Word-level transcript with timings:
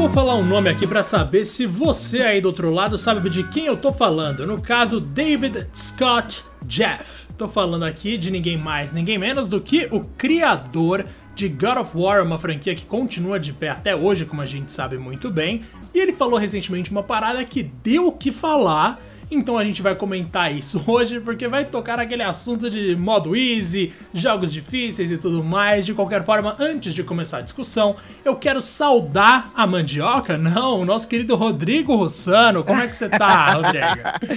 vou 0.00 0.08
falar 0.08 0.34
um 0.34 0.46
nome 0.46 0.70
aqui 0.70 0.86
para 0.86 1.02
saber 1.02 1.44
se 1.44 1.66
você 1.66 2.22
aí 2.22 2.40
do 2.40 2.48
outro 2.48 2.70
lado 2.70 2.96
sabe 2.96 3.28
de 3.28 3.42
quem 3.42 3.66
eu 3.66 3.76
tô 3.76 3.92
falando. 3.92 4.46
No 4.46 4.58
caso, 4.58 4.98
David 4.98 5.68
Scott 5.74 6.42
Jeff. 6.62 7.26
Tô 7.36 7.46
falando 7.46 7.84
aqui 7.84 8.16
de 8.16 8.30
ninguém 8.30 8.56
mais, 8.56 8.94
ninguém 8.94 9.18
menos 9.18 9.46
do 9.46 9.60
que 9.60 9.88
o 9.90 10.00
criador 10.16 11.04
de 11.34 11.50
God 11.50 11.76
of 11.76 11.90
War, 11.94 12.24
uma 12.24 12.38
franquia 12.38 12.74
que 12.74 12.86
continua 12.86 13.38
de 13.38 13.52
pé 13.52 13.68
até 13.68 13.94
hoje, 13.94 14.24
como 14.24 14.40
a 14.40 14.46
gente 14.46 14.72
sabe 14.72 14.96
muito 14.96 15.30
bem. 15.30 15.64
E 15.92 15.98
ele 15.98 16.14
falou 16.14 16.38
recentemente 16.38 16.90
uma 16.90 17.02
parada 17.02 17.44
que 17.44 17.62
deu 17.62 18.06
o 18.06 18.12
que 18.12 18.32
falar 18.32 18.98
então 19.30 19.56
a 19.56 19.64
gente 19.64 19.80
vai 19.80 19.94
comentar 19.94 20.54
isso 20.54 20.82
hoje 20.88 21.20
porque 21.20 21.46
vai 21.46 21.64
tocar 21.64 22.00
aquele 22.00 22.22
assunto 22.22 22.68
de 22.68 22.96
modo 22.96 23.36
easy, 23.36 23.92
jogos 24.12 24.52
difíceis 24.52 25.10
e 25.10 25.16
tudo 25.16 25.44
mais. 25.44 25.86
De 25.86 25.94
qualquer 25.94 26.24
forma, 26.24 26.56
antes 26.58 26.92
de 26.92 27.04
começar 27.04 27.38
a 27.38 27.42
discussão, 27.42 27.96
eu 28.24 28.34
quero 28.36 28.60
saudar 28.60 29.50
a 29.54 29.66
mandioca, 29.66 30.36
não, 30.36 30.80
o 30.80 30.84
nosso 30.84 31.06
querido 31.06 31.36
Rodrigo 31.36 31.94
Rossano. 31.94 32.64
Como 32.64 32.82
é 32.82 32.88
que 32.88 32.96
você 32.96 33.08
tá, 33.08 33.52
Rodrigo? 33.54 34.36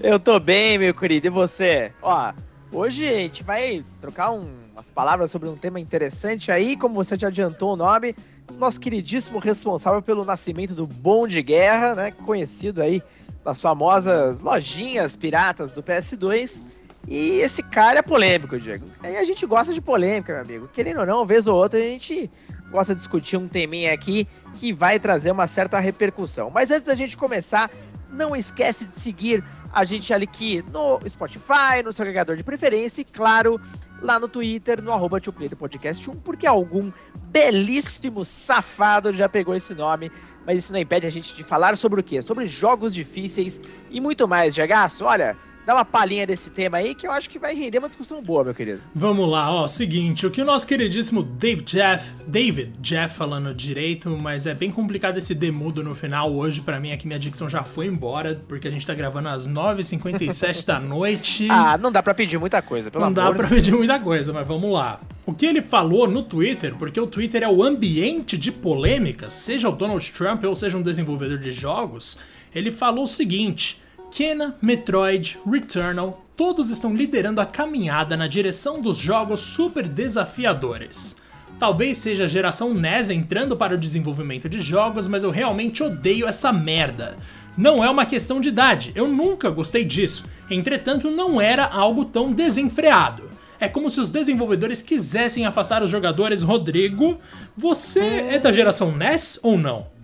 eu 0.00 0.20
tô 0.20 0.38
bem, 0.38 0.78
meu 0.78 0.94
querido, 0.94 1.26
e 1.26 1.30
você? 1.30 1.92
Ó, 2.00 2.32
hoje 2.72 3.08
a 3.08 3.12
gente 3.14 3.42
vai 3.42 3.84
trocar 4.00 4.30
um, 4.30 4.46
umas 4.72 4.88
palavras 4.88 5.30
sobre 5.30 5.48
um 5.48 5.56
tema 5.56 5.80
interessante 5.80 6.52
aí, 6.52 6.76
como 6.76 6.94
você 6.94 7.16
já 7.16 7.28
adiantou 7.28 7.72
o 7.72 7.76
nome, 7.76 8.14
nosso 8.56 8.80
queridíssimo 8.80 9.38
responsável 9.38 10.00
pelo 10.00 10.24
nascimento 10.24 10.74
do 10.74 10.86
Bom 10.86 11.26
de 11.26 11.42
Guerra, 11.42 11.94
né, 11.94 12.10
conhecido 12.12 12.80
aí 12.80 13.02
das 13.44 13.60
famosas 13.60 14.40
lojinhas 14.40 15.16
piratas 15.16 15.72
do 15.72 15.82
PS2. 15.82 16.62
E 17.06 17.38
esse 17.38 17.62
cara 17.62 18.00
é 18.00 18.02
polêmico, 18.02 18.58
Diego. 18.58 18.86
E 19.02 19.16
a 19.16 19.24
gente 19.24 19.46
gosta 19.46 19.72
de 19.72 19.80
polêmica, 19.80 20.34
meu 20.34 20.42
amigo. 20.42 20.68
Querendo 20.68 21.00
ou 21.00 21.06
não, 21.06 21.24
vez 21.24 21.46
ou 21.46 21.56
outra, 21.56 21.78
a 21.78 21.82
gente 21.82 22.30
gosta 22.70 22.94
de 22.94 23.00
discutir 23.00 23.36
um 23.36 23.48
teminha 23.48 23.94
aqui 23.94 24.28
que 24.54 24.72
vai 24.72 24.98
trazer 24.98 25.30
uma 25.30 25.46
certa 25.46 25.78
repercussão. 25.78 26.50
Mas 26.50 26.70
antes 26.70 26.84
da 26.84 26.94
gente 26.94 27.16
começar, 27.16 27.70
não 28.10 28.36
esquece 28.36 28.86
de 28.86 28.98
seguir 28.98 29.42
a 29.72 29.84
gente 29.84 30.12
ali 30.12 30.24
aqui 30.24 30.64
no 30.72 31.00
Spotify, 31.08 31.82
no 31.84 31.92
seu 31.92 32.02
agregador 32.02 32.36
de 32.36 32.44
preferência 32.44 33.02
e, 33.02 33.04
claro, 33.04 33.60
lá 34.00 34.18
no 34.18 34.28
Twitter, 34.28 34.82
no 34.82 34.92
arroba 34.92 35.20
Podcast 35.58 36.10
1, 36.10 36.16
porque 36.16 36.46
algum 36.46 36.90
belíssimo 37.24 38.24
safado 38.24 39.12
já 39.12 39.28
pegou 39.28 39.54
esse 39.54 39.74
nome 39.74 40.10
mas 40.48 40.64
isso 40.64 40.72
não 40.72 40.80
impede 40.80 41.06
a 41.06 41.10
gente 41.10 41.36
de 41.36 41.44
falar 41.44 41.76
sobre 41.76 42.00
o 42.00 42.02
quê? 42.02 42.22
Sobre 42.22 42.46
jogos 42.46 42.94
difíceis 42.94 43.60
e 43.90 44.00
muito 44.00 44.26
mais, 44.26 44.54
Jagaço. 44.54 45.04
Olha, 45.04 45.36
dá 45.68 45.74
uma 45.74 45.84
palhinha 45.84 46.26
desse 46.26 46.50
tema 46.50 46.78
aí 46.78 46.94
que 46.94 47.06
eu 47.06 47.12
acho 47.12 47.28
que 47.28 47.38
vai 47.38 47.54
render 47.54 47.78
uma 47.78 47.88
discussão 47.88 48.22
boa, 48.22 48.42
meu 48.42 48.54
querido. 48.54 48.80
Vamos 48.94 49.28
lá, 49.28 49.52
ó, 49.52 49.68
seguinte, 49.68 50.26
o 50.26 50.30
que 50.30 50.40
o 50.40 50.44
nosso 50.46 50.66
queridíssimo 50.66 51.22
Dave 51.22 51.60
Jeff, 51.60 52.10
David 52.26 52.72
Jeff 52.80 53.14
falando 53.14 53.54
direito, 53.54 54.08
mas 54.16 54.46
é 54.46 54.54
bem 54.54 54.70
complicado 54.70 55.18
esse 55.18 55.34
demudo 55.34 55.84
no 55.84 55.94
final 55.94 56.32
hoje 56.32 56.62
para 56.62 56.80
mim, 56.80 56.90
aqui 56.90 57.06
minha 57.06 57.18
dicção 57.18 57.50
já 57.50 57.62
foi 57.62 57.84
embora, 57.84 58.40
porque 58.48 58.66
a 58.66 58.70
gente 58.70 58.86
tá 58.86 58.94
gravando 58.94 59.28
às 59.28 59.46
9h57 59.46 60.64
da 60.64 60.80
noite. 60.80 61.46
Ah, 61.58 61.76
não 61.76 61.90
dá 61.90 62.02
para 62.02 62.14
pedir 62.14 62.38
muita 62.38 62.62
coisa, 62.62 62.90
pelo 62.90 63.02
Não 63.02 63.08
amor 63.08 63.32
dá 63.32 63.32
para 63.32 63.48
pedir 63.48 63.74
muita 63.74 63.98
coisa, 63.98 64.32
mas 64.32 64.46
vamos 64.46 64.72
lá. 64.72 65.00
O 65.26 65.34
que 65.34 65.44
ele 65.44 65.60
falou 65.60 66.08
no 66.08 66.22
Twitter, 66.22 66.74
porque 66.76 67.00
o 67.00 67.06
Twitter 67.06 67.42
é 67.42 67.48
o 67.48 67.64
ambiente 67.64 68.38
de 68.38 68.52
polêmicas, 68.52 69.34
seja 69.34 69.68
o 69.68 69.72
Donald 69.72 70.10
Trump 70.12 70.44
ou 70.44 70.54
seja 70.54 70.78
um 70.78 70.82
desenvolvedor 70.82 71.36
de 71.38 71.50
jogos, 71.50 72.16
ele 72.54 72.70
falou 72.70 73.04
o 73.04 73.08
seguinte: 73.08 73.82
Kena, 74.10 74.56
Metroid, 74.60 75.38
Returnal, 75.46 76.24
todos 76.36 76.70
estão 76.70 76.94
liderando 76.94 77.40
a 77.40 77.46
caminhada 77.46 78.16
na 78.16 78.26
direção 78.26 78.80
dos 78.80 78.98
jogos 78.98 79.40
super 79.40 79.86
desafiadores. 79.86 81.16
Talvez 81.58 81.96
seja 81.96 82.24
a 82.24 82.28
geração 82.28 82.72
NES 82.72 83.10
entrando 83.10 83.56
para 83.56 83.74
o 83.74 83.78
desenvolvimento 83.78 84.48
de 84.48 84.60
jogos, 84.60 85.08
mas 85.08 85.22
eu 85.22 85.30
realmente 85.30 85.82
odeio 85.82 86.26
essa 86.26 86.52
merda. 86.52 87.16
Não 87.56 87.84
é 87.84 87.90
uma 87.90 88.06
questão 88.06 88.40
de 88.40 88.48
idade, 88.48 88.92
eu 88.94 89.08
nunca 89.08 89.50
gostei 89.50 89.84
disso. 89.84 90.24
Entretanto, 90.48 91.10
não 91.10 91.40
era 91.40 91.66
algo 91.66 92.04
tão 92.04 92.32
desenfreado. 92.32 93.28
É 93.60 93.68
como 93.68 93.90
se 93.90 94.00
os 94.00 94.08
desenvolvedores 94.08 94.80
quisessem 94.80 95.44
afastar 95.44 95.82
os 95.82 95.90
jogadores. 95.90 96.42
Rodrigo, 96.42 97.18
você 97.56 98.28
é 98.30 98.38
da 98.38 98.52
geração 98.52 98.96
NES 98.96 99.40
ou 99.42 99.58
não? 99.58 99.97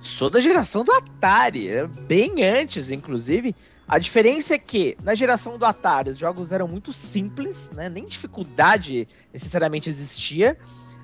Sou 0.00 0.30
da 0.30 0.40
geração 0.40 0.84
do 0.84 0.92
Atari, 0.92 1.86
bem 2.06 2.42
antes, 2.44 2.90
inclusive. 2.90 3.54
A 3.86 3.98
diferença 3.98 4.54
é 4.54 4.58
que 4.58 4.96
na 5.02 5.14
geração 5.14 5.58
do 5.58 5.64
Atari 5.64 6.10
os 6.10 6.18
jogos 6.18 6.52
eram 6.52 6.68
muito 6.68 6.92
simples, 6.92 7.70
né? 7.72 7.88
Nem 7.88 8.04
dificuldade 8.04 9.06
necessariamente 9.32 9.88
existia. 9.88 10.56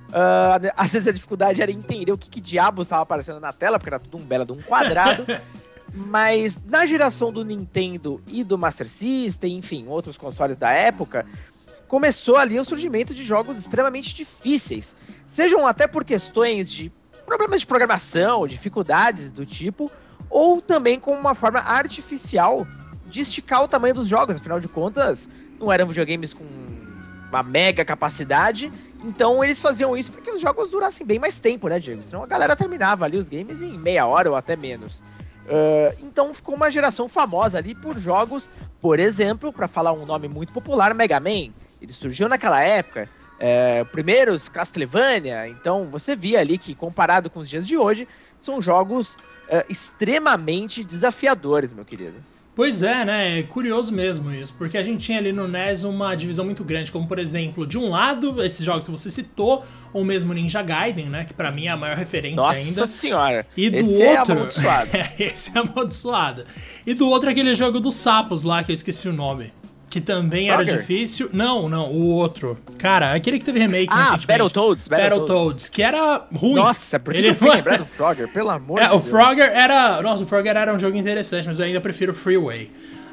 Uh, 0.08 0.70
às 0.76 0.92
vezes 0.92 1.08
a 1.08 1.12
dificuldade 1.12 1.60
era 1.60 1.70
entender 1.70 2.12
o 2.12 2.18
que, 2.18 2.30
que 2.30 2.40
diabos 2.40 2.86
estava 2.86 3.02
aparecendo 3.02 3.40
na 3.40 3.52
tela, 3.52 3.78
porque 3.78 3.90
era 3.90 3.98
tudo 3.98 4.16
um 4.16 4.24
belo 4.24 4.44
de 4.46 4.52
um 4.52 4.62
quadrado. 4.62 5.26
Mas 5.92 6.60
na 6.64 6.84
geração 6.84 7.32
do 7.32 7.44
Nintendo 7.44 8.22
e 8.26 8.44
do 8.44 8.58
Master 8.58 8.88
System, 8.88 9.56
enfim, 9.56 9.86
outros 9.88 10.18
consoles 10.18 10.58
da 10.58 10.70
época, 10.70 11.24
começou 11.88 12.36
ali 12.36 12.58
o 12.58 12.64
surgimento 12.64 13.14
de 13.14 13.24
jogos 13.24 13.56
extremamente 13.56 14.14
difíceis. 14.14 14.96
Sejam 15.24 15.66
até 15.66 15.86
por 15.86 16.04
questões 16.04 16.70
de 16.70 16.92
problemas 17.26 17.60
de 17.60 17.66
programação, 17.66 18.46
dificuldades 18.46 19.30
do 19.30 19.44
tipo, 19.44 19.90
ou 20.30 20.62
também 20.62 20.98
com 20.98 21.12
uma 21.12 21.34
forma 21.34 21.58
artificial 21.58 22.66
de 23.06 23.20
esticar 23.20 23.62
o 23.62 23.68
tamanho 23.68 23.94
dos 23.94 24.08
jogos. 24.08 24.36
Afinal 24.36 24.60
de 24.60 24.68
contas, 24.68 25.28
não 25.58 25.72
eram 25.72 25.86
videogames 25.86 26.32
com 26.32 26.44
uma 27.28 27.42
mega 27.42 27.84
capacidade, 27.84 28.70
então 29.04 29.42
eles 29.42 29.60
faziam 29.60 29.96
isso 29.96 30.12
para 30.12 30.22
que 30.22 30.30
os 30.30 30.40
jogos 30.40 30.70
durassem 30.70 31.06
bem 31.06 31.18
mais 31.18 31.38
tempo, 31.38 31.68
né, 31.68 31.78
Diego? 31.78 32.02
Senão 32.02 32.22
a 32.22 32.26
galera 32.26 32.56
terminava 32.56 33.04
ali 33.04 33.18
os 33.18 33.28
games 33.28 33.60
em 33.62 33.76
meia 33.76 34.06
hora 34.06 34.30
ou 34.30 34.36
até 34.36 34.56
menos. 34.56 35.00
Uh, 35.46 35.94
então 36.02 36.34
ficou 36.34 36.56
uma 36.56 36.70
geração 36.70 37.08
famosa 37.08 37.58
ali 37.58 37.74
por 37.74 37.98
jogos, 37.98 38.50
por 38.80 38.98
exemplo, 38.98 39.52
para 39.52 39.68
falar 39.68 39.92
um 39.92 40.04
nome 40.04 40.28
muito 40.28 40.52
popular, 40.52 40.94
Mega 40.94 41.20
Man. 41.20 41.52
Ele 41.80 41.92
surgiu 41.92 42.28
naquela 42.28 42.60
época 42.60 43.08
é, 43.38 43.84
primeiros 43.84 44.48
Castlevania, 44.48 45.48
então 45.48 45.88
você 45.90 46.16
via 46.16 46.40
ali 46.40 46.58
que, 46.58 46.74
comparado 46.74 47.28
com 47.28 47.40
os 47.40 47.48
dias 47.48 47.66
de 47.66 47.76
hoje, 47.76 48.08
são 48.38 48.60
jogos 48.60 49.18
é, 49.48 49.64
extremamente 49.68 50.82
desafiadores, 50.82 51.72
meu 51.72 51.84
querido. 51.84 52.16
Pois 52.54 52.82
é, 52.82 53.04
né? 53.04 53.40
É 53.40 53.42
curioso 53.42 53.92
mesmo 53.92 54.32
isso, 54.32 54.54
porque 54.54 54.78
a 54.78 54.82
gente 54.82 55.04
tinha 55.04 55.18
ali 55.18 55.30
no 55.30 55.46
NES 55.46 55.84
uma 55.84 56.14
divisão 56.14 56.42
muito 56.42 56.64
grande, 56.64 56.90
como 56.90 57.06
por 57.06 57.18
exemplo, 57.18 57.66
de 57.66 57.76
um 57.76 57.90
lado, 57.90 58.42
esses 58.42 58.64
jogos 58.64 58.86
que 58.86 58.90
você 58.90 59.10
citou, 59.10 59.62
ou 59.92 60.02
mesmo 60.02 60.32
Ninja 60.32 60.62
Gaiden, 60.62 61.10
né? 61.10 61.26
Que 61.26 61.34
para 61.34 61.50
mim 61.50 61.66
é 61.66 61.68
a 61.68 61.76
maior 61.76 61.98
referência 61.98 62.36
Nossa 62.36 62.58
ainda. 62.58 62.80
Nossa 62.80 62.92
senhora! 62.92 63.46
E 63.54 63.68
do 63.68 63.76
esse 63.76 64.02
outro. 64.02 64.32
É 64.32 64.36
amaldiçoado. 64.36 64.90
esse 65.20 65.50
é 65.54 65.60
amaldiçoado. 65.60 66.46
E 66.86 66.94
do 66.94 67.06
outro, 67.10 67.28
aquele 67.28 67.54
jogo 67.54 67.78
dos 67.78 67.94
sapos 67.94 68.42
lá, 68.42 68.64
que 68.64 68.72
eu 68.72 68.74
esqueci 68.74 69.06
o 69.06 69.12
nome 69.12 69.52
que 69.88 70.00
também 70.00 70.48
Frogger? 70.48 70.68
era 70.68 70.78
difícil. 70.78 71.30
Não, 71.32 71.68
não, 71.68 71.90
o 71.90 72.10
outro. 72.10 72.58
Cara, 72.78 73.14
aquele 73.14 73.38
que 73.38 73.44
teve 73.44 73.58
remake 73.58 73.88
ah, 73.90 73.96
recentemente. 73.96 74.26
Battletoads, 74.26 74.88
Battletoads. 74.88 75.28
Battletoads, 75.28 75.68
que 75.68 75.82
era 75.82 76.26
ruim. 76.34 76.54
Nossa, 76.54 76.98
por 76.98 77.14
que 77.14 77.20
Ele... 77.20 77.28
eu 77.28 77.34
fui 77.34 77.50
lembrar 77.54 77.78
do 77.78 77.86
Frogger? 77.86 78.28
Pelo 78.28 78.50
amor 78.50 78.78
é, 78.78 78.82
de 78.82 78.88
o 78.88 78.90
Deus. 78.92 79.04
O 79.04 79.08
Frogger 79.08 79.46
era... 79.46 80.02
Nossa, 80.02 80.24
o 80.24 80.26
Frogger 80.26 80.56
era 80.56 80.74
um 80.74 80.78
jogo 80.78 80.96
interessante, 80.96 81.46
mas 81.46 81.58
eu 81.58 81.66
ainda 81.66 81.80
prefiro 81.80 82.12
Freeway. 82.12 82.70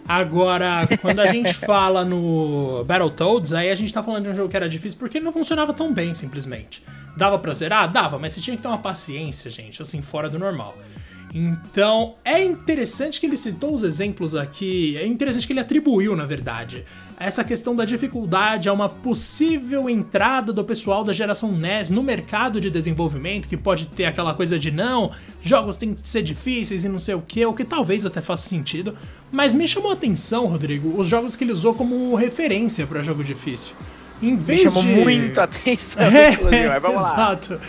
Agora, 0.08 0.88
quando 1.02 1.20
a 1.22 1.28
gente 1.28 1.54
fala 1.66 2.04
no 2.04 2.84
Battletoads, 2.86 3.54
aí 3.54 3.70
a 3.70 3.76
gente 3.76 3.94
tá 3.94 4.04
falando 4.04 4.26
de 4.26 4.30
um 4.32 4.36
jogo 4.36 4.50
que 4.50 4.58
era 4.58 4.68
difícil 4.68 5.00
porque 5.00 5.18
ele 5.18 5.26
não 5.26 5.32
funcionava 5.32 5.74
tão 5.74 5.94
bem, 5.94 6.14
simplesmente. 6.14 6.84
Dava 7.16 7.40
pra 7.40 7.54
zerar? 7.54 7.92
Dava, 7.92 8.18
mas 8.18 8.34
você 8.34 8.42
tinha 8.42 8.56
que 8.56 8.62
ter 8.62 8.68
uma 8.68 8.80
paciência, 8.80 9.50
gente, 9.50 9.82
assim, 9.82 10.02
fora 10.02 10.30
do 10.30 10.38
normal. 10.38 10.76
Então, 11.34 12.14
é 12.24 12.44
interessante 12.44 13.20
que 13.20 13.26
ele 13.26 13.36
citou 13.36 13.74
os 13.74 13.82
exemplos 13.82 14.36
aqui, 14.36 14.96
é 14.98 15.08
interessante 15.08 15.48
que 15.48 15.54
ele 15.54 15.60
atribuiu, 15.60 16.16
na 16.16 16.28
verdade, 16.28 16.86
essa 17.20 17.44
questão 17.44 17.76
da 17.76 17.86
dificuldade 17.86 18.70
a 18.70 18.74
uma 18.74 18.88
possível 18.88 19.90
entrada 19.90 20.54
do 20.54 20.64
pessoal 20.64 21.04
da 21.04 21.12
geração 21.12 21.52
NES 21.52 21.90
no 21.90 22.04
mercado 22.04 22.62
de 22.62 22.70
desenvolvimento, 22.70 23.48
que 23.48 23.58
pode 23.58 23.88
ter 23.88 24.06
aquela 24.06 24.36
coisa 24.36 24.60
de 24.60 24.70
não, 24.70 25.10
jogos 25.42 25.76
têm 25.76 25.96
que 25.96 26.08
ser 26.08 26.22
difíceis 26.22 26.86
e 26.86 26.90
não 26.90 27.00
sei 27.00 27.16
o 27.16 27.22
que, 27.22 27.44
o 27.44 27.54
que 27.54 27.66
talvez 27.66 28.06
até 28.06 28.22
faça 28.22 28.48
sentido, 28.48 28.96
mas 29.32 29.56
me 29.56 29.68
chamou 29.68 29.90
a 29.90 29.94
atenção, 29.96 30.46
Rodrigo, 30.46 30.94
os 31.00 31.08
jogos 31.08 31.36
que 31.36 31.44
ele 31.44 31.52
usou 31.52 31.74
como 31.74 32.14
referência 32.14 32.86
para 32.86 33.02
jogo 33.02 33.24
difícil. 33.24 33.74
Em 34.22 34.36
vez 34.36 34.64
me 34.64 34.70
chamou 34.70 34.84
de... 34.84 35.02
muito 35.02 35.40
a 35.40 35.46
atenção, 35.46 36.04
é, 36.52 36.68
mas 36.70 36.82
vamos 36.82 37.02
lá. 37.02 37.14
Exato. 37.14 37.60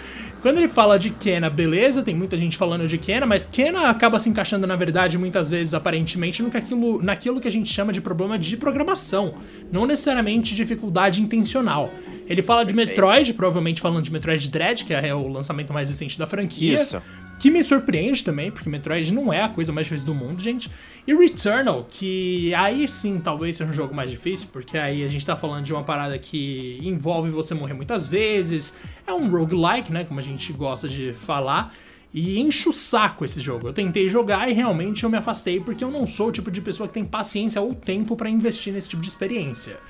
Quando 0.44 0.58
ele 0.58 0.68
fala 0.68 0.98
de 0.98 1.08
Kena, 1.08 1.48
beleza, 1.48 2.02
tem 2.02 2.14
muita 2.14 2.36
gente 2.36 2.58
falando 2.58 2.86
de 2.86 2.98
Kena, 2.98 3.24
mas 3.24 3.46
Kena 3.46 3.88
acaba 3.88 4.20
se 4.20 4.28
encaixando, 4.28 4.66
na 4.66 4.76
verdade, 4.76 5.16
muitas 5.16 5.48
vezes, 5.48 5.72
aparentemente, 5.72 6.42
naquilo, 6.42 7.02
naquilo 7.02 7.40
que 7.40 7.48
a 7.48 7.50
gente 7.50 7.72
chama 7.72 7.94
de 7.94 8.02
problema 8.02 8.38
de 8.38 8.54
programação, 8.58 9.36
não 9.72 9.86
necessariamente 9.86 10.54
dificuldade 10.54 11.22
intencional. 11.22 11.90
Ele 12.28 12.42
fala 12.42 12.62
de 12.62 12.74
Metroid, 12.74 13.32
provavelmente 13.32 13.80
falando 13.80 14.04
de 14.04 14.12
Metroid 14.12 14.50
Dread, 14.50 14.84
que 14.84 14.92
é 14.92 15.14
o 15.14 15.28
lançamento 15.28 15.72
mais 15.72 15.88
recente 15.88 16.18
da 16.18 16.26
franquia. 16.26 16.74
Isso. 16.74 17.00
Que 17.38 17.50
me 17.50 17.62
surpreende 17.62 18.24
também, 18.24 18.50
porque 18.50 18.68
Metroid 18.68 19.12
não 19.12 19.32
é 19.32 19.42
a 19.42 19.48
coisa 19.48 19.72
mais 19.72 19.86
difícil 19.86 20.06
do 20.06 20.14
mundo, 20.14 20.40
gente. 20.40 20.70
E 21.06 21.14
Returnal, 21.14 21.86
que 21.88 22.54
aí 22.54 22.86
sim 22.88 23.20
talvez 23.22 23.56
seja 23.56 23.68
um 23.68 23.72
jogo 23.72 23.94
mais 23.94 24.10
difícil, 24.10 24.48
porque 24.52 24.78
aí 24.78 25.02
a 25.04 25.08
gente 25.08 25.24
tá 25.24 25.36
falando 25.36 25.64
de 25.64 25.72
uma 25.72 25.82
parada 25.82 26.18
que 26.18 26.78
envolve 26.82 27.30
você 27.30 27.54
morrer 27.54 27.74
muitas 27.74 28.08
vezes, 28.08 28.74
é 29.06 29.12
um 29.12 29.28
roguelike, 29.28 29.92
né, 29.92 30.04
como 30.04 30.20
a 30.20 30.22
gente 30.22 30.52
gosta 30.52 30.88
de 30.88 31.12
falar. 31.12 31.74
E 32.12 32.38
enche 32.38 32.68
o 32.68 32.72
saco 32.72 33.24
esse 33.24 33.40
jogo. 33.40 33.66
Eu 33.66 33.72
tentei 33.72 34.08
jogar 34.08 34.48
e 34.48 34.52
realmente 34.52 35.02
eu 35.02 35.10
me 35.10 35.16
afastei 35.16 35.58
porque 35.58 35.82
eu 35.82 35.90
não 35.90 36.06
sou 36.06 36.28
o 36.28 36.32
tipo 36.32 36.48
de 36.48 36.60
pessoa 36.60 36.86
que 36.86 36.94
tem 36.94 37.04
paciência 37.04 37.60
ou 37.60 37.74
tempo 37.74 38.14
para 38.14 38.30
investir 38.30 38.72
nesse 38.72 38.88
tipo 38.88 39.02
de 39.02 39.08
experiência. 39.08 39.80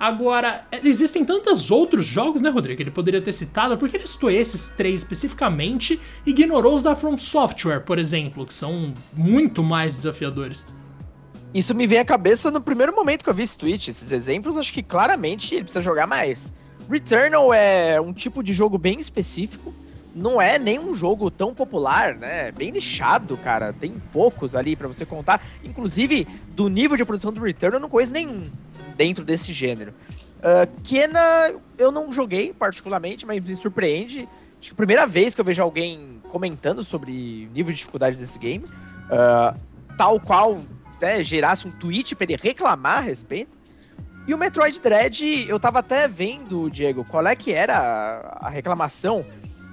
Agora, 0.00 0.64
existem 0.82 1.26
tantos 1.26 1.70
outros 1.70 2.06
jogos, 2.06 2.40
né, 2.40 2.48
Rodrigo, 2.48 2.78
que 2.78 2.82
ele 2.84 2.90
poderia 2.90 3.20
ter 3.20 3.34
citado, 3.34 3.76
porque 3.76 3.98
ele 3.98 4.06
citou 4.06 4.30
esses 4.30 4.68
três 4.68 5.02
especificamente 5.02 6.00
e 6.24 6.30
ignorou 6.30 6.72
os 6.72 6.82
da 6.82 6.96
From 6.96 7.18
Software, 7.18 7.80
por 7.80 7.98
exemplo, 7.98 8.46
que 8.46 8.54
são 8.54 8.94
muito 9.12 9.62
mais 9.62 9.96
desafiadores. 9.96 10.66
Isso 11.52 11.74
me 11.74 11.86
vem 11.86 11.98
à 11.98 12.04
cabeça 12.04 12.50
no 12.50 12.62
primeiro 12.62 12.96
momento 12.96 13.22
que 13.22 13.28
eu 13.28 13.34
vi 13.34 13.42
esse 13.42 13.58
tweet. 13.58 13.90
Esses 13.90 14.10
exemplos, 14.10 14.56
acho 14.56 14.72
que 14.72 14.82
claramente 14.82 15.54
ele 15.54 15.64
precisa 15.64 15.82
jogar 15.82 16.06
mais. 16.06 16.54
Returnal 16.88 17.52
é 17.52 18.00
um 18.00 18.14
tipo 18.14 18.42
de 18.42 18.54
jogo 18.54 18.78
bem 18.78 18.98
específico. 18.98 19.74
Não 20.14 20.40
é 20.40 20.58
nem 20.58 20.78
um 20.78 20.94
jogo 20.94 21.30
tão 21.30 21.54
popular, 21.54 22.14
né? 22.14 22.50
Bem 22.52 22.72
nichado, 22.72 23.36
cara. 23.36 23.70
Tem 23.70 23.92
poucos 24.10 24.56
ali 24.56 24.74
para 24.74 24.88
você 24.88 25.04
contar. 25.04 25.44
Inclusive, 25.62 26.26
do 26.56 26.68
nível 26.68 26.96
de 26.96 27.04
produção 27.04 27.30
do 27.30 27.40
Returnal, 27.42 27.76
eu 27.76 27.82
não 27.82 27.88
conheço 27.90 28.12
nenhum 28.12 28.42
dentro 29.00 29.24
desse 29.24 29.50
gênero. 29.50 29.94
Uh, 30.40 30.68
Kena 30.84 31.54
eu 31.78 31.90
não 31.90 32.12
joguei 32.12 32.52
particularmente, 32.52 33.24
mas 33.24 33.42
me 33.42 33.54
surpreende. 33.56 34.28
Acho 34.58 34.68
que 34.68 34.74
a 34.74 34.76
primeira 34.76 35.06
vez 35.06 35.34
que 35.34 35.40
eu 35.40 35.44
vejo 35.44 35.62
alguém 35.62 36.20
comentando 36.28 36.84
sobre 36.84 37.48
nível 37.54 37.72
de 37.72 37.78
dificuldade 37.78 38.18
desse 38.18 38.38
game, 38.38 38.66
uh, 38.66 39.58
tal 39.96 40.20
qual 40.20 40.60
né, 41.00 41.24
gerasse 41.24 41.66
um 41.66 41.70
tweet 41.70 42.14
para 42.14 42.24
ele 42.24 42.36
reclamar 42.42 42.98
a 42.98 43.00
respeito. 43.00 43.58
E 44.26 44.34
o 44.34 44.38
Metroid 44.38 44.78
Dread, 44.82 45.48
eu 45.48 45.58
tava 45.58 45.78
até 45.78 46.06
vendo, 46.06 46.68
Diego, 46.68 47.02
qual 47.06 47.26
é 47.26 47.34
que 47.34 47.54
era 47.54 47.78
a, 47.78 48.48
a 48.48 48.50
reclamação, 48.50 49.24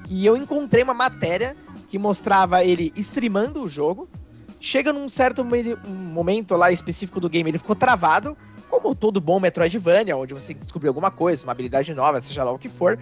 e 0.09 0.25
eu 0.25 0.37
encontrei 0.37 0.83
uma 0.83 0.93
matéria 0.93 1.53
que 1.89 1.99
mostrava 1.99 2.63
ele 2.63 2.93
streamando 2.95 3.61
o 3.61 3.67
jogo. 3.67 4.07
Chega 4.61 4.93
num 4.93 5.09
certo 5.09 5.45
momento 5.85 6.55
lá 6.55 6.71
específico 6.71 7.19
do 7.19 7.29
game, 7.29 7.51
ele 7.51 7.57
ficou 7.57 7.75
travado, 7.75 8.37
como 8.69 8.93
todo 8.93 9.21
bom 9.21 9.39
Metroidvania, 9.39 10.15
onde 10.15 10.33
você 10.33 10.53
descobriu 10.53 10.89
alguma 10.89 11.11
coisa, 11.11 11.45
uma 11.45 11.51
habilidade 11.51 11.93
nova, 11.93 12.19
seja 12.21 12.43
lá 12.43 12.51
o 12.51 12.59
que 12.59 12.69
for. 12.69 12.99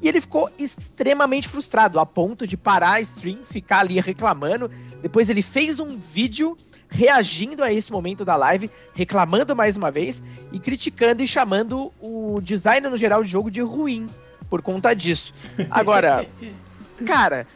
E 0.00 0.08
ele 0.08 0.20
ficou 0.20 0.48
extremamente 0.58 1.48
frustrado, 1.48 1.98
a 1.98 2.06
ponto 2.06 2.46
de 2.46 2.56
parar 2.56 2.94
a 2.94 3.00
stream, 3.00 3.38
ficar 3.44 3.80
ali 3.80 3.98
reclamando. 3.98 4.70
Depois 5.02 5.28
ele 5.28 5.42
fez 5.42 5.80
um 5.80 5.98
vídeo 5.98 6.56
reagindo 6.88 7.62
a 7.62 7.72
esse 7.72 7.92
momento 7.92 8.24
da 8.24 8.36
live, 8.36 8.70
reclamando 8.94 9.54
mais 9.54 9.76
uma 9.76 9.90
vez 9.90 10.22
e 10.52 10.58
criticando 10.58 11.22
e 11.22 11.26
chamando 11.26 11.92
o 12.00 12.40
design 12.40 12.88
no 12.88 12.96
geral 12.96 13.22
de 13.22 13.30
jogo 13.30 13.50
de 13.50 13.60
ruim 13.60 14.06
por 14.48 14.62
conta 14.62 14.94
disso. 14.94 15.34
Agora, 15.70 16.26
cara, 17.04 17.46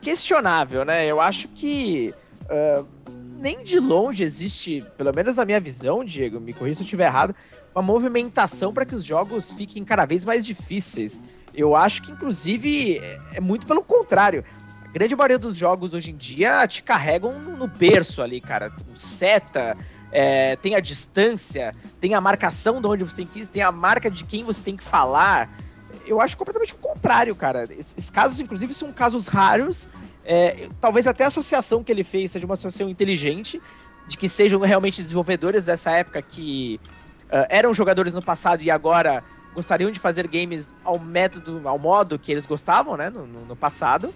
questionável, 0.00 0.84
né? 0.84 1.06
Eu 1.06 1.20
acho 1.20 1.48
que 1.48 2.14
uh, 2.44 2.86
nem 3.38 3.62
de 3.64 3.78
longe 3.78 4.24
existe, 4.24 4.82
pelo 4.96 5.12
menos 5.12 5.36
na 5.36 5.44
minha 5.44 5.60
visão, 5.60 6.04
Diego, 6.04 6.40
me 6.40 6.52
corrija 6.52 6.76
se 6.76 6.82
eu 6.82 6.84
estiver 6.84 7.06
errado, 7.06 7.34
uma 7.74 7.82
movimentação 7.82 8.72
para 8.72 8.84
que 8.84 8.94
os 8.94 9.04
jogos 9.04 9.50
fiquem 9.52 9.84
cada 9.84 10.04
vez 10.04 10.24
mais 10.24 10.46
difíceis. 10.46 11.20
Eu 11.52 11.76
acho 11.76 12.02
que, 12.02 12.12
inclusive, 12.12 13.00
é 13.32 13.40
muito 13.40 13.66
pelo 13.66 13.82
contrário. 13.82 14.44
A 14.84 14.88
grande 14.88 15.14
maioria 15.14 15.38
dos 15.38 15.56
jogos 15.56 15.92
hoje 15.92 16.10
em 16.10 16.16
dia 16.16 16.66
te 16.66 16.82
carregam 16.82 17.38
no 17.40 17.66
berço 17.66 18.22
ali, 18.22 18.40
cara. 18.40 18.70
Com 18.70 18.94
seta, 18.94 19.76
é, 20.10 20.56
tem 20.56 20.74
a 20.76 20.80
distância, 20.80 21.74
tem 22.00 22.14
a 22.14 22.20
marcação 22.20 22.80
de 22.80 22.86
onde 22.86 23.04
você 23.04 23.16
tem 23.16 23.26
que 23.26 23.40
ir, 23.40 23.46
tem 23.46 23.62
a 23.62 23.72
marca 23.72 24.10
de 24.10 24.24
quem 24.24 24.44
você 24.44 24.62
tem 24.62 24.76
que 24.76 24.84
falar. 24.84 25.50
Eu 26.06 26.20
acho 26.20 26.36
completamente 26.36 26.74
o 26.74 26.76
contrário, 26.76 27.34
cara. 27.34 27.64
Esses 27.64 28.10
casos, 28.10 28.40
inclusive, 28.40 28.74
são 28.74 28.92
casos 28.92 29.28
raros 29.28 29.88
é, 30.24 30.68
talvez 30.80 31.06
até 31.06 31.24
a 31.24 31.28
associação 31.28 31.84
que 31.84 31.92
ele 31.92 32.02
fez 32.02 32.30
seja 32.30 32.46
uma 32.46 32.54
associação 32.54 32.88
inteligente, 32.88 33.60
de 34.08 34.16
que 34.16 34.28
sejam 34.28 34.60
realmente 34.60 35.02
desenvolvedores 35.02 35.66
dessa 35.66 35.90
época 35.90 36.22
que 36.22 36.80
uh, 37.24 37.46
eram 37.48 37.74
jogadores 37.74 38.12
no 38.12 38.22
passado 38.22 38.62
e 38.62 38.70
agora 38.70 39.22
gostariam 39.54 39.90
de 39.90 40.00
fazer 40.00 40.26
games 40.26 40.74
ao 40.82 40.98
método, 40.98 41.60
ao 41.64 41.78
modo 41.78 42.18
que 42.18 42.32
eles 42.32 42.44
gostavam, 42.46 42.96
né, 42.96 43.10
no, 43.10 43.26
no, 43.26 43.44
no 43.44 43.56
passado. 43.56 44.12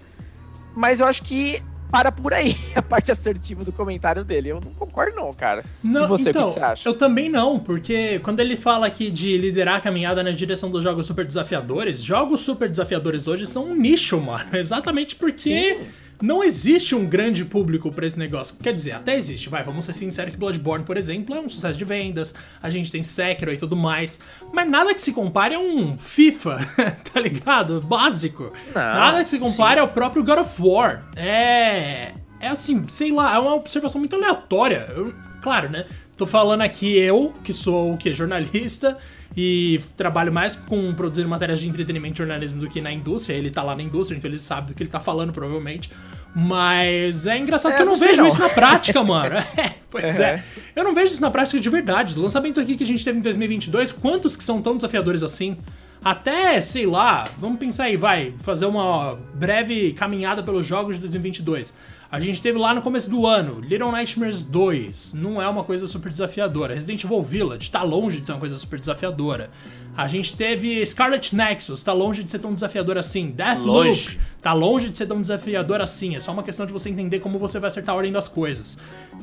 Mas 0.75 0.99
eu 0.99 1.07
acho 1.07 1.23
que 1.23 1.63
para 1.91 2.11
por 2.11 2.33
aí 2.33 2.55
a 2.75 2.81
parte 2.81 3.11
assertiva 3.11 3.63
do 3.63 3.71
comentário 3.71 4.23
dele. 4.23 4.49
Eu 4.49 4.61
não 4.61 4.71
concordo, 4.73 5.15
não, 5.15 5.33
cara. 5.33 5.63
Não, 5.83 6.05
e 6.05 6.07
você, 6.07 6.29
então, 6.29 6.43
o 6.43 6.47
que 6.47 6.53
você 6.53 6.59
acha? 6.59 6.87
Eu 6.87 6.93
também 6.93 7.29
não, 7.29 7.59
porque 7.59 8.19
quando 8.19 8.39
ele 8.39 8.55
fala 8.55 8.87
aqui 8.87 9.09
de 9.09 9.37
liderar 9.37 9.77
a 9.77 9.81
caminhada 9.81 10.23
na 10.23 10.31
direção 10.31 10.69
dos 10.69 10.83
jogos 10.83 11.05
super 11.05 11.25
desafiadores, 11.25 12.03
jogos 12.03 12.41
super 12.41 12.69
desafiadores 12.69 13.27
hoje 13.27 13.45
são 13.47 13.65
um 13.65 13.75
nicho, 13.75 14.19
mano. 14.19 14.45
Exatamente 14.55 15.15
porque. 15.15 15.75
Sim 15.75 16.08
não 16.21 16.43
existe 16.43 16.95
um 16.95 17.05
grande 17.05 17.45
público 17.45 17.91
para 17.91 18.05
esse 18.05 18.17
negócio. 18.17 18.57
Quer 18.61 18.73
dizer, 18.73 18.91
até 18.91 19.15
existe, 19.15 19.49
vai, 19.49 19.63
vamos 19.63 19.85
ser 19.85 19.93
sinceros 19.93 20.31
que 20.31 20.37
Bloodborne, 20.37 20.83
por 20.83 20.97
exemplo, 20.97 21.35
é 21.35 21.39
um 21.39 21.49
sucesso 21.49 21.77
de 21.77 21.85
vendas, 21.85 22.33
a 22.61 22.69
gente 22.69 22.91
tem 22.91 23.03
Sekiro 23.03 23.53
e 23.53 23.57
tudo 23.57 23.75
mais, 23.75 24.19
mas 24.51 24.69
nada 24.69 24.93
que 24.93 25.01
se 25.01 25.13
compare 25.13 25.55
a 25.55 25.59
um 25.59 25.97
FIFA, 25.97 26.57
tá 27.13 27.19
ligado? 27.19 27.81
Básico. 27.81 28.51
Não, 28.73 28.81
nada 28.81 29.23
que 29.23 29.29
se 29.29 29.39
compare 29.39 29.75
sim. 29.75 29.81
ao 29.81 29.87
próprio 29.87 30.23
God 30.23 30.39
of 30.39 30.61
War. 30.61 31.09
É 31.15 32.13
é 32.39 32.47
assim, 32.47 32.87
sei 32.87 33.11
lá, 33.11 33.35
é 33.35 33.39
uma 33.39 33.53
observação 33.53 33.99
muito 33.99 34.15
aleatória. 34.15 34.87
Eu, 34.95 35.13
claro, 35.41 35.69
né? 35.69 35.85
Tô 36.19 36.25
falando 36.25 36.59
aqui 36.63 36.97
eu, 36.97 37.33
que 37.45 37.53
sou 37.53 37.93
o 37.93 37.97
que 37.97 38.13
jornalista 38.13 38.97
e 39.37 39.79
trabalho 39.95 40.33
mais 40.33 40.53
com 40.53 40.93
produzindo 40.93 41.29
matérias 41.29 41.61
de 41.61 41.69
entretenimento 41.69 42.15
e 42.15 42.17
jornalismo 42.17 42.59
do 42.59 42.67
que 42.67 42.81
na 42.81 42.91
indústria. 42.91 43.35
Ele 43.35 43.49
tá 43.49 43.63
lá 43.63 43.73
na 43.73 43.81
indústria, 43.81 44.17
então 44.17 44.29
ele 44.29 44.37
sabe 44.37 44.67
do 44.67 44.73
que 44.73 44.83
ele 44.83 44.89
tá 44.89 44.99
falando, 44.99 45.31
provavelmente. 45.31 45.89
Mas 46.35 47.25
é 47.25 47.37
engraçado 47.37 47.71
é, 47.71 47.75
que 47.77 47.81
eu 47.83 47.85
não, 47.85 47.93
não 47.93 47.99
vejo 48.01 48.21
não. 48.21 48.27
isso 48.27 48.37
na 48.37 48.49
prática, 48.49 49.01
mano. 49.01 49.37
É, 49.55 49.71
pois 49.89 50.17
uhum. 50.17 50.23
é. 50.23 50.43
Eu 50.75 50.83
não 50.83 50.93
vejo 50.93 51.13
isso 51.13 51.21
na 51.21 51.31
prática 51.31 51.57
de 51.57 51.69
verdade. 51.69 52.11
Os 52.11 52.17
lançamentos 52.17 52.61
aqui 52.61 52.75
que 52.75 52.83
a 52.83 52.87
gente 52.87 53.05
teve 53.05 53.17
em 53.17 53.21
2022, 53.21 53.93
quantos 53.93 54.35
que 54.35 54.43
são 54.43 54.61
tão 54.61 54.75
desafiadores 54.75 55.23
assim? 55.23 55.55
Até, 56.03 56.61
sei 56.61 56.85
lá, 56.85 57.25
vamos 57.37 57.59
pensar 57.59 57.85
aí, 57.85 57.97
vai, 57.97 58.33
fazer 58.39 58.65
uma 58.65 59.19
breve 59.33 59.91
caminhada 59.93 60.41
pelos 60.41 60.65
jogos 60.65 60.95
de 60.95 61.01
2022. 61.01 61.73
A 62.11 62.19
gente 62.19 62.41
teve 62.41 62.57
lá 62.57 62.73
no 62.73 62.81
começo 62.81 63.07
do 63.07 63.27
ano 63.27 63.61
Little 63.61 63.91
Nightmares 63.91 64.41
2, 64.41 65.13
não 65.13 65.39
é 65.39 65.47
uma 65.47 65.63
coisa 65.63 65.85
super 65.85 66.09
desafiadora. 66.09 66.73
Resident 66.73 67.03
Evil 67.03 67.21
Village 67.21 67.69
tá 67.69 67.83
longe 67.83 68.19
de 68.19 68.25
ser 68.25 68.31
uma 68.31 68.39
coisa 68.39 68.55
super 68.55 68.79
desafiadora. 68.79 69.51
A 69.95 70.07
gente 70.07 70.35
teve 70.35 70.83
Scarlet 70.85 71.35
Nexus, 71.35 71.83
tá 71.83 71.93
longe 71.93 72.23
de 72.23 72.31
ser 72.31 72.39
tão 72.39 72.51
desafiador 72.51 72.97
assim. 72.97 73.29
Deathloop, 73.29 74.17
tá 74.41 74.53
longe 74.53 74.89
de 74.89 74.97
ser 74.97 75.05
tão 75.05 75.21
desafiador 75.21 75.81
assim. 75.81 76.15
É 76.15 76.19
só 76.19 76.31
uma 76.31 76.41
questão 76.41 76.65
de 76.65 76.73
você 76.73 76.89
entender 76.89 77.19
como 77.19 77.37
você 77.37 77.59
vai 77.59 77.67
acertar 77.67 77.93
a 77.93 77.97
ordem 77.97 78.11
das 78.11 78.27
coisas. 78.27 78.77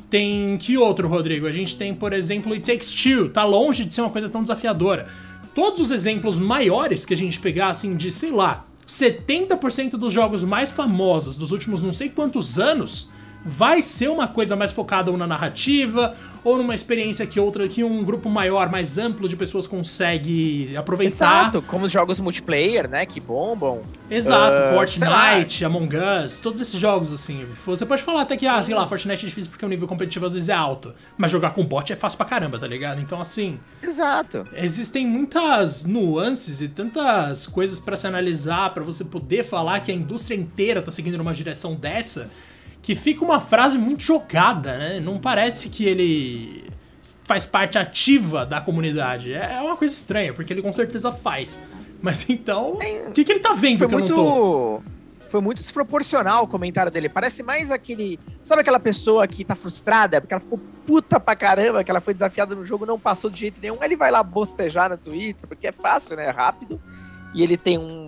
Tem 0.09 0.57
que 0.57 0.77
outro, 0.77 1.09
Rodrigo? 1.09 1.45
A 1.45 1.51
gente 1.51 1.75
tem, 1.75 1.93
por 1.93 2.13
exemplo, 2.13 2.53
It 2.53 2.71
Takes 2.71 2.93
Two, 2.93 3.27
tá 3.27 3.43
longe 3.43 3.83
de 3.83 3.93
ser 3.93 3.99
uma 3.99 4.11
coisa 4.11 4.29
tão 4.29 4.41
desafiadora. 4.41 5.07
Todos 5.57 5.79
os 5.79 5.89
exemplos 5.89 6.37
maiores 6.37 7.03
que 7.03 7.15
a 7.15 7.17
gente 7.17 7.39
pegar, 7.39 7.69
assim, 7.69 7.95
de, 7.95 8.11
sei 8.11 8.29
lá, 8.29 8.67
70% 8.87 9.97
dos 9.97 10.13
jogos 10.13 10.43
mais 10.43 10.69
famosos 10.69 11.35
dos 11.35 11.51
últimos 11.51 11.81
não 11.81 11.91
sei 11.91 12.09
quantos 12.09 12.59
anos 12.59 13.09
vai 13.43 13.81
ser 13.81 14.09
uma 14.09 14.27
coisa 14.27 14.55
mais 14.55 14.71
focada 14.71 15.11
ou 15.11 15.17
na 15.17 15.25
narrativa 15.25 16.15
ou 16.43 16.57
numa 16.57 16.73
experiência 16.73 17.25
que 17.27 17.39
outra 17.39 17.67
que 17.67 17.83
um 17.83 18.03
grupo 18.03 18.29
maior, 18.29 18.69
mais 18.69 18.97
amplo 18.97 19.27
de 19.27 19.35
pessoas 19.35 19.67
consegue 19.67 20.75
aproveitar. 20.77 21.41
Exato, 21.49 21.61
como 21.61 21.85
os 21.85 21.91
jogos 21.91 22.19
multiplayer, 22.21 22.89
né, 22.89 23.05
que 23.05 23.19
bombam. 23.19 23.81
Exato, 24.09 24.57
uh, 24.57 24.73
Fortnite, 24.75 25.65
Among 25.65 25.89
Us, 25.97 26.39
todos 26.39 26.61
esses 26.61 26.79
jogos 26.79 27.11
assim. 27.11 27.45
Você 27.65 27.85
pode 27.85 28.01
falar 28.01 28.21
até 28.21 28.37
que, 28.37 28.47
ah, 28.47 28.63
sei 28.63 28.73
lá, 28.73 28.87
Fortnite 28.87 29.25
é 29.25 29.29
difícil 29.29 29.51
porque 29.51 29.65
o 29.65 29.69
nível 29.69 29.87
competitivo 29.87 30.25
às 30.25 30.33
vezes 30.33 30.47
é 30.47 30.53
alto, 30.53 30.93
mas 31.17 31.31
jogar 31.31 31.51
com 31.51 31.65
bot 31.65 31.91
é 31.91 31.95
fácil 31.95 32.17
pra 32.17 32.25
caramba, 32.25 32.57
tá 32.57 32.67
ligado? 32.67 33.01
Então 33.01 33.19
assim, 33.19 33.59
Exato. 33.81 34.47
Existem 34.53 35.05
muitas 35.05 35.83
nuances 35.83 36.61
e 36.61 36.67
tantas 36.67 37.45
coisas 37.45 37.79
para 37.79 37.97
se 37.97 38.07
analisar 38.07 38.73
para 38.73 38.83
você 38.83 39.03
poder 39.03 39.43
falar 39.43 39.79
que 39.81 39.91
a 39.91 39.95
indústria 39.95 40.35
inteira 40.35 40.81
tá 40.81 40.91
seguindo 40.91 41.17
numa 41.17 41.33
direção 41.33 41.75
dessa 41.75 42.29
que 42.87 42.95
fica 42.95 43.21
uma 43.21 43.41
frase 43.41 43.77
muito 43.77 44.01
jogada, 44.01 44.77
né? 44.77 45.01
Não 45.01 45.19
parece 45.19 45.67
que 45.67 45.85
ele 45.85 46.71
faz 47.25 47.45
parte 47.45 47.77
ativa 47.77 48.45
da 48.45 48.61
comunidade. 48.61 49.33
É, 49.33 49.55
é 49.55 49.61
uma 49.61 49.75
coisa 49.75 49.93
estranha, 49.93 50.33
porque 50.33 50.53
ele 50.53 50.61
com 50.61 50.71
certeza 50.71 51.11
faz. 51.11 51.59
Mas 52.01 52.29
então, 52.29 52.77
o 53.09 53.11
que, 53.11 53.25
que 53.25 53.31
ele 53.33 53.41
tá 53.41 53.51
vendo 53.51 53.79
foi 53.79 53.87
que 53.89 53.93
muito... 53.93 54.11
eu 54.13 54.17
não 54.17 54.25
tô? 54.25 54.81
Foi 55.27 55.41
muito 55.41 55.61
desproporcional 55.61 56.45
o 56.45 56.47
comentário 56.47 56.89
dele. 56.89 57.09
Parece 57.09 57.43
mais 57.43 57.71
aquele. 57.71 58.17
Sabe 58.41 58.61
aquela 58.61 58.79
pessoa 58.79 59.27
que 59.27 59.43
tá 59.43 59.53
frustrada 59.53 60.21
porque 60.21 60.33
ela 60.33 60.39
ficou 60.39 60.57
puta 60.85 61.19
pra 61.19 61.35
caramba, 61.35 61.83
que 61.83 61.91
ela 61.91 61.99
foi 61.99 62.13
desafiada 62.13 62.55
no 62.55 62.63
jogo 62.63 62.85
não 62.85 62.97
passou 62.97 63.29
de 63.29 63.37
jeito 63.37 63.59
nenhum. 63.59 63.83
Ele 63.83 63.97
vai 63.97 64.11
lá 64.11 64.23
bostejar 64.23 64.89
no 64.89 64.97
Twitter, 64.97 65.45
porque 65.45 65.67
é 65.67 65.73
fácil, 65.73 66.15
né? 66.15 66.27
É 66.27 66.31
rápido. 66.31 66.81
E 67.35 67.43
ele 67.43 67.57
tem 67.57 67.77
um 67.77 68.07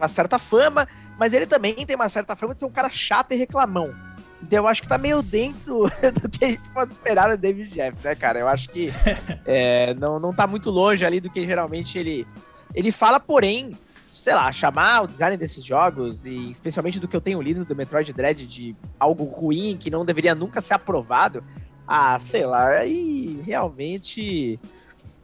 uma 0.00 0.08
certa 0.08 0.38
fama, 0.38 0.88
mas 1.18 1.34
ele 1.34 1.46
também 1.46 1.74
tem 1.74 1.94
uma 1.94 2.08
certa 2.08 2.34
fama 2.34 2.54
de 2.54 2.60
ser 2.60 2.66
um 2.66 2.70
cara 2.70 2.88
chato 2.88 3.32
e 3.32 3.36
reclamão. 3.36 3.94
Então 4.42 4.64
eu 4.64 4.68
acho 4.68 4.82
que 4.82 4.88
tá 4.88 4.98
meio 4.98 5.22
dentro 5.22 5.84
do 6.20 6.28
que 6.28 6.44
a 6.44 6.48
gente 6.48 6.70
pode 6.70 6.92
esperar 6.92 7.28
do 7.28 7.40
David 7.40 7.70
Jeff, 7.70 7.96
né, 8.02 8.14
cara? 8.14 8.38
Eu 8.38 8.48
acho 8.48 8.70
que 8.70 8.90
é, 9.44 9.94
não, 9.94 10.18
não 10.18 10.32
tá 10.32 10.46
muito 10.46 10.70
longe 10.70 11.04
ali 11.04 11.20
do 11.20 11.30
que 11.30 11.44
geralmente 11.44 11.98
ele, 11.98 12.26
ele 12.74 12.90
fala, 12.90 13.20
porém, 13.20 13.70
sei 14.12 14.34
lá, 14.34 14.50
chamar 14.50 15.02
o 15.02 15.06
design 15.06 15.36
desses 15.36 15.64
jogos, 15.64 16.24
e 16.26 16.50
especialmente 16.50 16.98
do 16.98 17.06
que 17.06 17.16
eu 17.16 17.20
tenho 17.20 17.40
lido 17.40 17.64
do 17.64 17.76
Metroid 17.76 18.12
Dread 18.12 18.46
de 18.46 18.76
algo 18.98 19.24
ruim 19.24 19.76
que 19.78 19.90
não 19.90 20.04
deveria 20.04 20.34
nunca 20.34 20.60
ser 20.60 20.74
aprovado, 20.74 21.44
ah, 21.86 22.18
sei 22.18 22.46
lá, 22.46 22.68
aí 22.68 23.42
realmente 23.44 24.58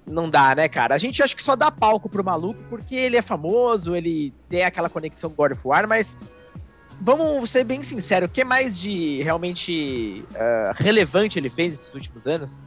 não 0.06 0.30
dá, 0.30 0.54
né, 0.54 0.68
cara? 0.68 0.94
A 0.94 0.98
gente 0.98 1.22
acha 1.22 1.34
que 1.34 1.42
só 1.42 1.56
dá 1.56 1.70
palco 1.70 2.08
pro 2.08 2.24
maluco 2.24 2.60
porque 2.68 2.94
ele 2.94 3.16
é 3.16 3.22
famoso, 3.22 3.94
ele 3.94 4.32
tem 4.48 4.62
aquela 4.62 4.88
conexão 4.88 5.30
com 5.30 5.36
God 5.36 5.52
of 5.52 5.62
War, 5.66 5.88
mas 5.88 6.16
vamos 7.00 7.50
ser 7.50 7.64
bem 7.64 7.82
sinceros, 7.82 8.28
o 8.28 8.32
que 8.32 8.44
mais 8.44 8.78
de 8.78 9.22
realmente 9.22 10.24
uh, 10.32 10.74
relevante 10.74 11.38
ele 11.38 11.48
fez 11.48 11.72
nesses 11.72 11.94
últimos 11.94 12.26
anos? 12.26 12.66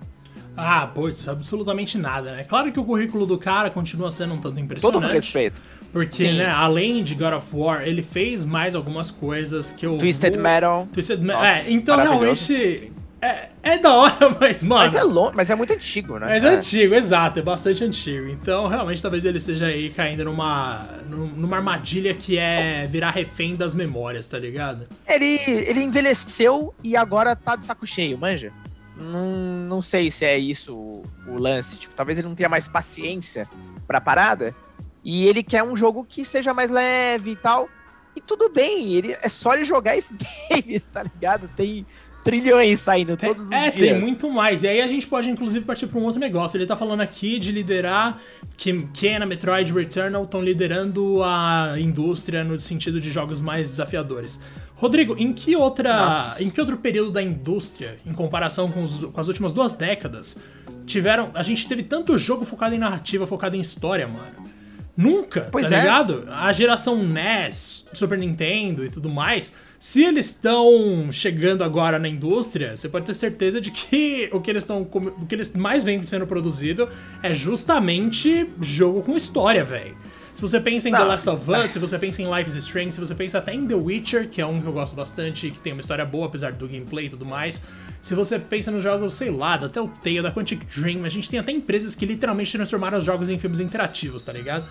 Ah, 0.58 0.88
putz, 0.88 1.28
absolutamente 1.28 1.98
nada, 1.98 2.36
né? 2.36 2.44
Claro 2.44 2.72
que 2.72 2.80
o 2.80 2.84
currículo 2.84 3.26
do 3.26 3.38
cara 3.38 3.70
continua 3.70 4.12
sendo 4.12 4.34
um 4.34 4.38
tanto 4.38 4.60
impressionante. 4.60 5.02
Todo 5.02 5.12
respeito. 5.12 5.62
Porque, 5.92 6.18
Sim. 6.18 6.38
né, 6.38 6.48
além 6.48 7.02
de 7.02 7.16
God 7.16 7.34
of 7.34 7.48
War, 7.54 7.82
ele 7.88 8.04
fez 8.04 8.44
mais 8.44 8.76
algumas 8.76 9.10
coisas 9.10 9.72
que 9.72 9.86
eu. 9.86 9.98
Twisted 9.98 10.34
vou... 10.34 10.44
Metal. 10.44 10.88
Twisted 10.92 11.22
Metal. 11.22 11.46
É, 11.46 11.72
então 11.72 11.98
realmente. 11.98 12.92
É, 13.22 13.50
é 13.64 13.78
da 13.78 13.94
hora, 13.94 14.36
mas, 14.40 14.64
mano. 14.64 14.82
Mas 14.82 14.96
é, 14.96 15.04
long, 15.04 15.32
mas 15.36 15.50
é 15.50 15.56
muito 15.56 15.74
antigo, 15.74 16.18
né? 16.18 16.28
Mas 16.28 16.44
é, 16.44 16.48
é 16.48 16.56
antigo, 16.56 16.96
exato, 16.96 17.40
é 17.40 17.42
bastante 17.42 17.84
antigo. 17.84 18.28
Então, 18.28 18.68
realmente, 18.68 19.02
talvez 19.02 19.26
ele 19.26 19.38
esteja 19.38 19.68
aí 19.68 19.90
caindo 19.90 20.24
numa, 20.26 20.86
numa 21.08 21.58
armadilha 21.58 22.14
que 22.14 22.38
é 22.38 22.88
virar 22.88 23.12
refém 23.12 23.56
das 23.56 23.74
memórias, 23.74 24.26
tá 24.26 24.40
ligado? 24.40 24.88
Ele, 25.08 25.38
ele 25.46 25.82
envelheceu 25.82 26.74
e 26.84 26.96
agora 26.96 27.36
tá 27.36 27.56
de 27.56 27.66
saco 27.66 27.86
cheio, 27.86 28.18
manja? 28.18 28.54
Não, 28.96 29.28
não 29.68 29.82
sei 29.82 30.10
se 30.10 30.26
é 30.26 30.38
isso 30.38 30.74
o, 30.74 31.04
o 31.28 31.38
lance. 31.38 31.76
Tipo, 31.78 31.94
talvez 31.96 32.18
ele 32.20 32.28
não 32.28 32.36
tenha 32.36 32.50
mais 32.50 32.68
paciência 32.68 33.48
pra 33.88 34.02
parada. 34.02 34.56
E 35.04 35.26
ele 35.26 35.42
quer 35.42 35.64
um 35.64 35.76
jogo 35.76 36.06
que 36.06 36.26
seja 36.26 36.54
mais 36.54 36.70
leve 36.70 37.32
e 37.32 37.36
tal. 37.36 37.70
E 38.16 38.22
tudo 38.22 38.50
bem, 38.50 38.94
ele, 38.94 39.16
é 39.22 39.30
só 39.30 39.54
ele 39.54 39.64
jogar 39.64 39.96
esses 39.96 40.18
games, 40.50 40.88
tá 40.88 41.04
ligado? 41.04 41.50
Tem 41.56 41.86
trilhões 42.24 42.80
saindo 42.80 43.16
todos 43.16 43.46
os 43.46 43.52
é, 43.52 43.72
dias. 43.72 43.90
É, 43.90 43.92
tem 43.94 44.02
muito 44.02 44.30
mais. 44.30 44.64
E 44.64 44.68
aí 44.68 44.82
a 44.82 44.88
gente 44.88 45.08
pode, 45.08 45.30
inclusive, 45.30 45.66
partir 45.66 45.88
para 45.88 46.00
um 46.00 46.04
outro 46.04 46.20
negócio. 46.20 46.58
Ele 46.58 46.66
tá 46.66 46.76
falando 46.76 47.02
aqui 47.02 47.40
de 47.40 47.52
liderar 47.52 48.20
que 48.58 48.88
Kena, 48.94 49.26
Metroid 49.26 49.74
Returnal 49.74 50.24
estão 50.24 50.42
liderando 50.42 51.24
a 51.24 51.76
indústria 51.80 52.44
no 52.44 52.60
sentido 52.60 53.00
de 53.00 53.10
jogos 53.10 53.42
mais 53.42 53.70
desafiadores. 53.70 54.40
Rodrigo, 54.76 55.16
em 55.18 55.34
que 55.34 55.56
outra, 55.56 55.96
Nossa. 55.96 56.44
em 56.44 56.50
que 56.50 56.60
outro 56.60 56.78
período 56.78 57.12
da 57.12 57.22
indústria, 57.22 57.98
em 58.06 58.14
comparação 58.14 58.72
com, 58.72 58.82
os, 58.82 59.06
com 59.06 59.20
as 59.20 59.28
últimas 59.28 59.52
duas 59.52 59.74
décadas, 59.74 60.38
tiveram, 60.86 61.32
a 61.34 61.44
gente 61.44 61.68
teve 61.68 61.84
tanto 61.84 62.18
jogo 62.18 62.46
focado 62.46 62.74
em 62.74 62.78
narrativa, 62.78 63.28
focado 63.28 63.58
em 63.58 63.60
história, 63.60 64.08
mano? 64.08 64.50
Nunca, 64.96 65.48
pois 65.52 65.70
tá 65.70 65.78
é. 65.78 65.80
ligado? 65.82 66.28
A 66.30 66.52
geração 66.52 67.02
NES, 67.04 67.86
Super 67.94 68.18
Nintendo 68.18 68.86
e 68.86 68.90
tudo 68.90 69.10
mais, 69.10 69.54
se 69.80 70.04
eles 70.04 70.26
estão 70.26 71.10
chegando 71.10 71.64
agora 71.64 71.98
na 71.98 72.10
indústria, 72.10 72.76
você 72.76 72.90
pode 72.90 73.06
ter 73.06 73.14
certeza 73.14 73.62
de 73.62 73.72
que 73.72 74.30
o 74.34 74.42
que 74.42 74.52
eles 74.52 74.64
estão 74.64 74.82
o 74.82 75.26
que 75.26 75.34
eles 75.34 75.54
mais 75.54 75.86
vêm 75.86 76.04
sendo 76.04 76.28
produzido 76.28 76.90
é 77.24 77.34
justamente 77.34 78.50
jogo 78.60 79.02
com 79.02 79.16
história, 79.16 79.64
velho. 79.64 79.96
Se 80.34 80.42
você 80.42 80.60
pensa 80.60 80.88
em 80.88 80.92
Não. 80.92 81.00
The 81.00 81.06
Last 81.06 81.30
of 81.30 81.52
Us, 81.52 81.72
se 81.72 81.80
você 81.80 82.00
pensa 82.00 82.22
em 82.22 82.34
Life 82.34 82.50
is 82.50 82.56
Strange, 82.56 82.94
se 82.94 83.00
você 83.00 83.14
pensa 83.14 83.40
até 83.40 83.54
em 83.54 83.68
The 83.68 83.76
Witcher, 83.76 84.30
que 84.30 84.42
é 84.42 84.46
um 84.46 84.62
que 84.62 84.68
eu 84.68 84.72
gosto 84.72 84.96
bastante, 84.96 85.52
que 85.52 85.60
tem 85.60 85.74
uma 85.74 85.82
história 85.82 86.06
boa, 86.06 86.28
apesar 86.28 86.54
do 86.54 86.66
gameplay 86.66 87.08
e 87.08 87.10
tudo 87.10 87.26
mais. 87.26 87.62
Se 88.02 88.16
você 88.16 88.40
pensa 88.40 88.72
nos 88.72 88.82
jogos, 88.82 89.14
sei 89.14 89.30
lá, 89.30 89.58
da 89.58 89.68
Telltale, 89.68 90.22
da 90.22 90.32
Quantic 90.32 90.64
Dream, 90.66 91.04
a 91.04 91.10
gente 91.10 91.30
tem 91.30 91.40
até 91.40 91.52
empresas 91.52 91.94
que 91.94 92.06
literalmente 92.06 92.54
transformaram 92.54 92.98
os 92.98 93.04
jogos 93.04 93.30
em 93.30 93.38
filmes 93.38 93.60
interativos, 93.60 94.24
tá 94.24 94.32
ligado? 94.32 94.66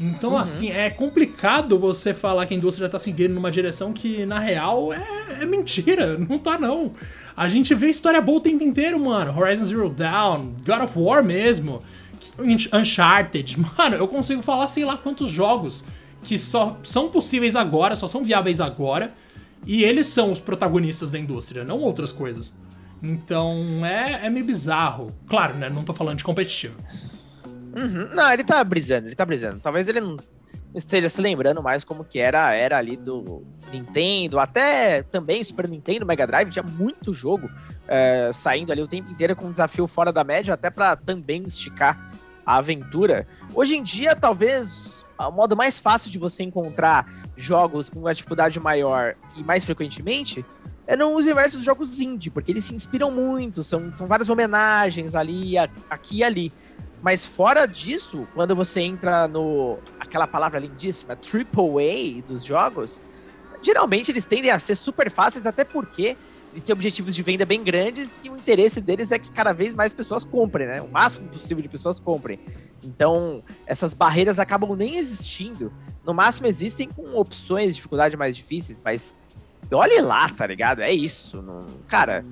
Então, 0.00 0.30
uhum. 0.30 0.38
assim, 0.38 0.70
é 0.70 0.88
complicado 0.88 1.78
você 1.78 2.14
falar 2.14 2.46
que 2.46 2.54
a 2.54 2.56
indústria 2.56 2.88
tá 2.88 2.98
seguindo 2.98 3.34
numa 3.34 3.50
direção 3.50 3.92
que, 3.92 4.24
na 4.24 4.38
real, 4.38 4.94
é, 4.94 5.42
é, 5.42 5.44
mentira. 5.44 6.16
Não 6.30 6.38
tá, 6.38 6.58
não. 6.58 6.92
A 7.36 7.50
gente 7.50 7.74
vê 7.74 7.90
história 7.90 8.20
boa 8.22 8.38
o 8.38 8.40
tempo 8.40 8.64
inteiro, 8.64 8.98
mano. 8.98 9.38
Horizon 9.38 9.64
Zero 9.66 9.90
Dawn, 9.90 10.54
God 10.64 10.84
of 10.84 10.98
War 10.98 11.22
mesmo, 11.22 11.80
Uncharted. 12.72 13.58
Mano, 13.76 13.96
eu 13.96 14.08
consigo 14.08 14.40
falar 14.40 14.68
sei 14.68 14.86
lá 14.86 14.96
quantos 14.96 15.28
jogos 15.28 15.84
que 16.22 16.38
só 16.38 16.78
são 16.82 17.10
possíveis 17.10 17.54
agora, 17.54 17.94
só 17.94 18.08
são 18.08 18.22
viáveis 18.22 18.60
agora, 18.60 19.12
e 19.66 19.84
eles 19.84 20.06
são 20.06 20.30
os 20.30 20.40
protagonistas 20.40 21.10
da 21.10 21.18
indústria, 21.18 21.64
não 21.64 21.78
outras 21.78 22.10
coisas. 22.10 22.54
Então, 23.02 23.84
é, 23.84 24.26
é 24.26 24.30
meio 24.30 24.46
bizarro. 24.46 25.12
Claro, 25.26 25.56
né? 25.56 25.68
Não 25.68 25.84
tô 25.84 25.92
falando 25.92 26.18
de 26.18 26.24
competitivo. 26.24 26.74
Uhum. 27.74 28.14
Não, 28.14 28.32
ele 28.32 28.44
tá 28.44 28.62
brisando, 28.64 29.08
ele 29.08 29.14
tá 29.14 29.24
brisando. 29.24 29.60
Talvez 29.60 29.88
ele 29.88 30.00
não 30.00 30.16
esteja 30.74 31.08
se 31.08 31.20
lembrando 31.20 31.62
mais 31.62 31.84
como 31.84 32.04
que 32.04 32.18
era 32.18 32.46
a 32.46 32.54
era 32.54 32.78
ali 32.78 32.96
do 32.96 33.42
Nintendo, 33.72 34.38
até 34.38 35.02
também 35.02 35.42
Super 35.42 35.68
Nintendo, 35.68 36.06
Mega 36.06 36.26
Drive, 36.26 36.50
tinha 36.50 36.62
muito 36.62 37.12
jogo 37.12 37.50
é, 37.88 38.30
saindo 38.32 38.70
ali 38.72 38.82
o 38.82 38.88
tempo 38.88 39.10
inteiro 39.10 39.34
com 39.34 39.46
um 39.46 39.50
desafio 39.50 39.86
fora 39.86 40.12
da 40.12 40.22
média, 40.22 40.54
até 40.54 40.70
para 40.70 40.94
também 40.96 41.44
esticar 41.44 42.12
a 42.46 42.56
aventura. 42.58 43.26
Hoje 43.54 43.76
em 43.76 43.82
dia, 43.82 44.14
talvez 44.14 45.04
o 45.18 45.30
modo 45.30 45.56
mais 45.56 45.80
fácil 45.80 46.10
de 46.10 46.18
você 46.18 46.42
encontrar 46.42 47.06
jogos 47.36 47.90
com 47.90 48.00
uma 48.00 48.14
dificuldade 48.14 48.58
maior 48.60 49.14
e 49.36 49.42
mais 49.42 49.64
frequentemente 49.64 50.44
é 50.86 50.96
no 50.96 51.10
universo 51.10 51.56
dos 51.56 51.64
jogos 51.64 52.00
indie, 52.00 52.30
porque 52.30 52.50
eles 52.50 52.64
se 52.64 52.74
inspiram 52.74 53.10
muito, 53.10 53.62
são, 53.62 53.96
são 53.96 54.06
várias 54.08 54.28
homenagens 54.28 55.14
ali, 55.14 55.56
aqui 55.58 56.18
e 56.18 56.24
ali. 56.24 56.52
Mas 57.02 57.26
fora 57.26 57.66
disso, 57.66 58.28
quando 58.34 58.54
você 58.54 58.80
entra 58.80 59.26
no 59.26 59.78
aquela 59.98 60.26
palavra 60.26 60.58
lindíssima, 60.58 61.16
triple 61.16 62.20
A 62.20 62.26
dos 62.26 62.44
jogos, 62.44 63.02
geralmente 63.62 64.10
eles 64.10 64.26
tendem 64.26 64.50
a 64.50 64.58
ser 64.58 64.74
super 64.74 65.10
fáceis, 65.10 65.46
até 65.46 65.64
porque 65.64 66.16
eles 66.52 66.62
têm 66.62 66.72
objetivos 66.72 67.14
de 67.14 67.22
venda 67.22 67.46
bem 67.46 67.62
grandes 67.62 68.22
e 68.24 68.28
o 68.28 68.36
interesse 68.36 68.80
deles 68.80 69.12
é 69.12 69.18
que 69.18 69.30
cada 69.30 69.52
vez 69.52 69.72
mais 69.72 69.92
pessoas 69.92 70.24
comprem, 70.24 70.66
né? 70.66 70.82
O 70.82 70.88
máximo 70.88 71.28
possível 71.28 71.62
de 71.62 71.68
pessoas 71.68 72.00
comprem. 72.00 72.40
Então, 72.84 73.42
essas 73.66 73.94
barreiras 73.94 74.38
acabam 74.38 74.74
nem 74.74 74.96
existindo. 74.96 75.72
No 76.04 76.12
máximo 76.12 76.48
existem 76.48 76.88
com 76.88 77.14
opções 77.14 77.68
de 77.68 77.74
dificuldade 77.76 78.16
mais 78.16 78.34
difíceis, 78.36 78.82
mas 78.84 79.14
olhe 79.70 80.00
lá, 80.00 80.28
tá 80.28 80.46
ligado? 80.46 80.80
É 80.82 80.92
isso. 80.92 81.40
Não... 81.40 81.64
Cara, 81.86 82.24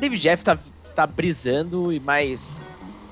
David 0.00 0.20
Jeff 0.20 0.44
tá, 0.44 0.58
tá 0.94 1.06
brisando 1.06 1.92
e 1.92 2.00
mais 2.00 2.64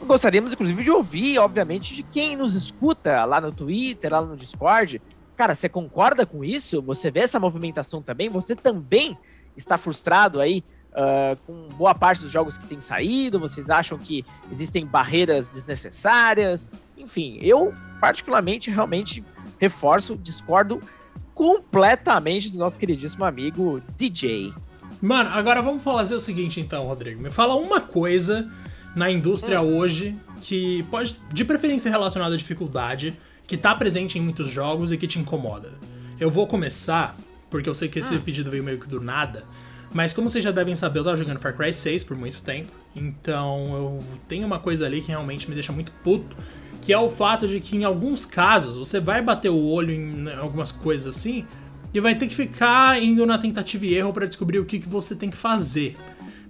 Gostaríamos, 0.06 0.52
inclusive, 0.52 0.82
de 0.82 0.90
ouvir, 0.90 1.38
obviamente, 1.38 1.94
de 1.94 2.02
quem 2.02 2.36
nos 2.36 2.54
escuta 2.54 3.24
lá 3.24 3.40
no 3.40 3.52
Twitter, 3.52 4.10
lá 4.10 4.22
no 4.22 4.36
Discord. 4.36 5.00
Cara, 5.36 5.54
você 5.54 5.68
concorda 5.68 6.26
com 6.26 6.44
isso? 6.44 6.82
Você 6.82 7.10
vê 7.10 7.20
essa 7.20 7.38
movimentação 7.38 8.02
também? 8.02 8.28
Você 8.28 8.54
também 8.56 9.16
está 9.56 9.78
frustrado 9.78 10.40
aí 10.40 10.64
uh, 10.90 11.36
com 11.46 11.68
boa 11.76 11.94
parte 11.94 12.22
dos 12.22 12.30
jogos 12.30 12.58
que 12.58 12.66
tem 12.66 12.80
saído? 12.80 13.38
Vocês 13.38 13.70
acham 13.70 13.98
que 13.98 14.24
existem 14.50 14.84
barreiras 14.86 15.54
desnecessárias? 15.54 16.72
Enfim, 16.96 17.38
eu, 17.40 17.72
particularmente, 18.00 18.70
realmente 18.70 19.24
reforço, 19.58 20.16
discordo 20.16 20.80
completamente 21.34 22.52
do 22.52 22.58
nosso 22.58 22.78
queridíssimo 22.78 23.24
amigo 23.24 23.80
DJ. 23.96 24.52
Mano, 25.00 25.30
agora 25.30 25.62
vamos 25.62 25.82
fazer 25.82 26.14
o 26.14 26.20
seguinte 26.20 26.60
então, 26.60 26.86
Rodrigo. 26.86 27.22
Me 27.22 27.30
fala 27.30 27.54
uma 27.54 27.80
coisa 27.80 28.50
na 28.94 29.10
indústria 29.10 29.60
hum. 29.60 29.76
hoje 29.76 30.16
que 30.42 30.82
pode, 30.84 31.20
de 31.32 31.44
preferência 31.44 31.90
relacionada 31.90 32.34
à 32.34 32.38
dificuldade, 32.38 33.14
que 33.46 33.56
tá 33.56 33.74
presente 33.74 34.18
em 34.18 34.22
muitos 34.22 34.48
jogos 34.48 34.92
e 34.92 34.96
que 34.96 35.06
te 35.06 35.18
incomoda. 35.18 35.72
Eu 36.18 36.30
vou 36.30 36.46
começar, 36.46 37.16
porque 37.48 37.68
eu 37.68 37.74
sei 37.74 37.88
que 37.88 37.98
esse 37.98 38.14
hum. 38.14 38.20
pedido 38.20 38.50
veio 38.50 38.64
meio 38.64 38.78
que 38.78 38.86
do 38.86 39.00
nada, 39.00 39.44
mas 39.92 40.12
como 40.12 40.28
vocês 40.28 40.44
já 40.44 40.52
devem 40.52 40.74
saber, 40.76 41.00
eu 41.00 41.04
tava 41.04 41.16
jogando 41.16 41.40
Far 41.40 41.56
Cry 41.56 41.72
6 41.72 42.04
por 42.04 42.16
muito 42.16 42.42
tempo, 42.42 42.70
então 42.94 43.74
eu 43.74 43.98
tenho 44.28 44.46
uma 44.46 44.58
coisa 44.58 44.86
ali 44.86 45.00
que 45.00 45.08
realmente 45.08 45.48
me 45.48 45.54
deixa 45.54 45.72
muito 45.72 45.90
puto, 46.04 46.36
que 46.80 46.92
é 46.92 46.98
o 46.98 47.08
fato 47.08 47.48
de 47.48 47.58
que 47.60 47.76
em 47.76 47.84
alguns 47.84 48.24
casos 48.24 48.76
você 48.76 49.00
vai 49.00 49.20
bater 49.20 49.50
o 49.50 49.60
olho 49.60 49.92
em 49.92 50.32
algumas 50.32 50.70
coisas 50.70 51.16
assim 51.16 51.44
e 51.92 51.98
vai 51.98 52.14
ter 52.14 52.28
que 52.28 52.34
ficar 52.34 53.02
indo 53.02 53.26
na 53.26 53.36
tentativa 53.36 53.84
e 53.84 53.94
erro 53.94 54.12
para 54.12 54.26
descobrir 54.26 54.60
o 54.60 54.64
que, 54.64 54.78
que 54.78 54.88
você 54.88 55.14
tem 55.16 55.28
que 55.28 55.36
fazer 55.36 55.96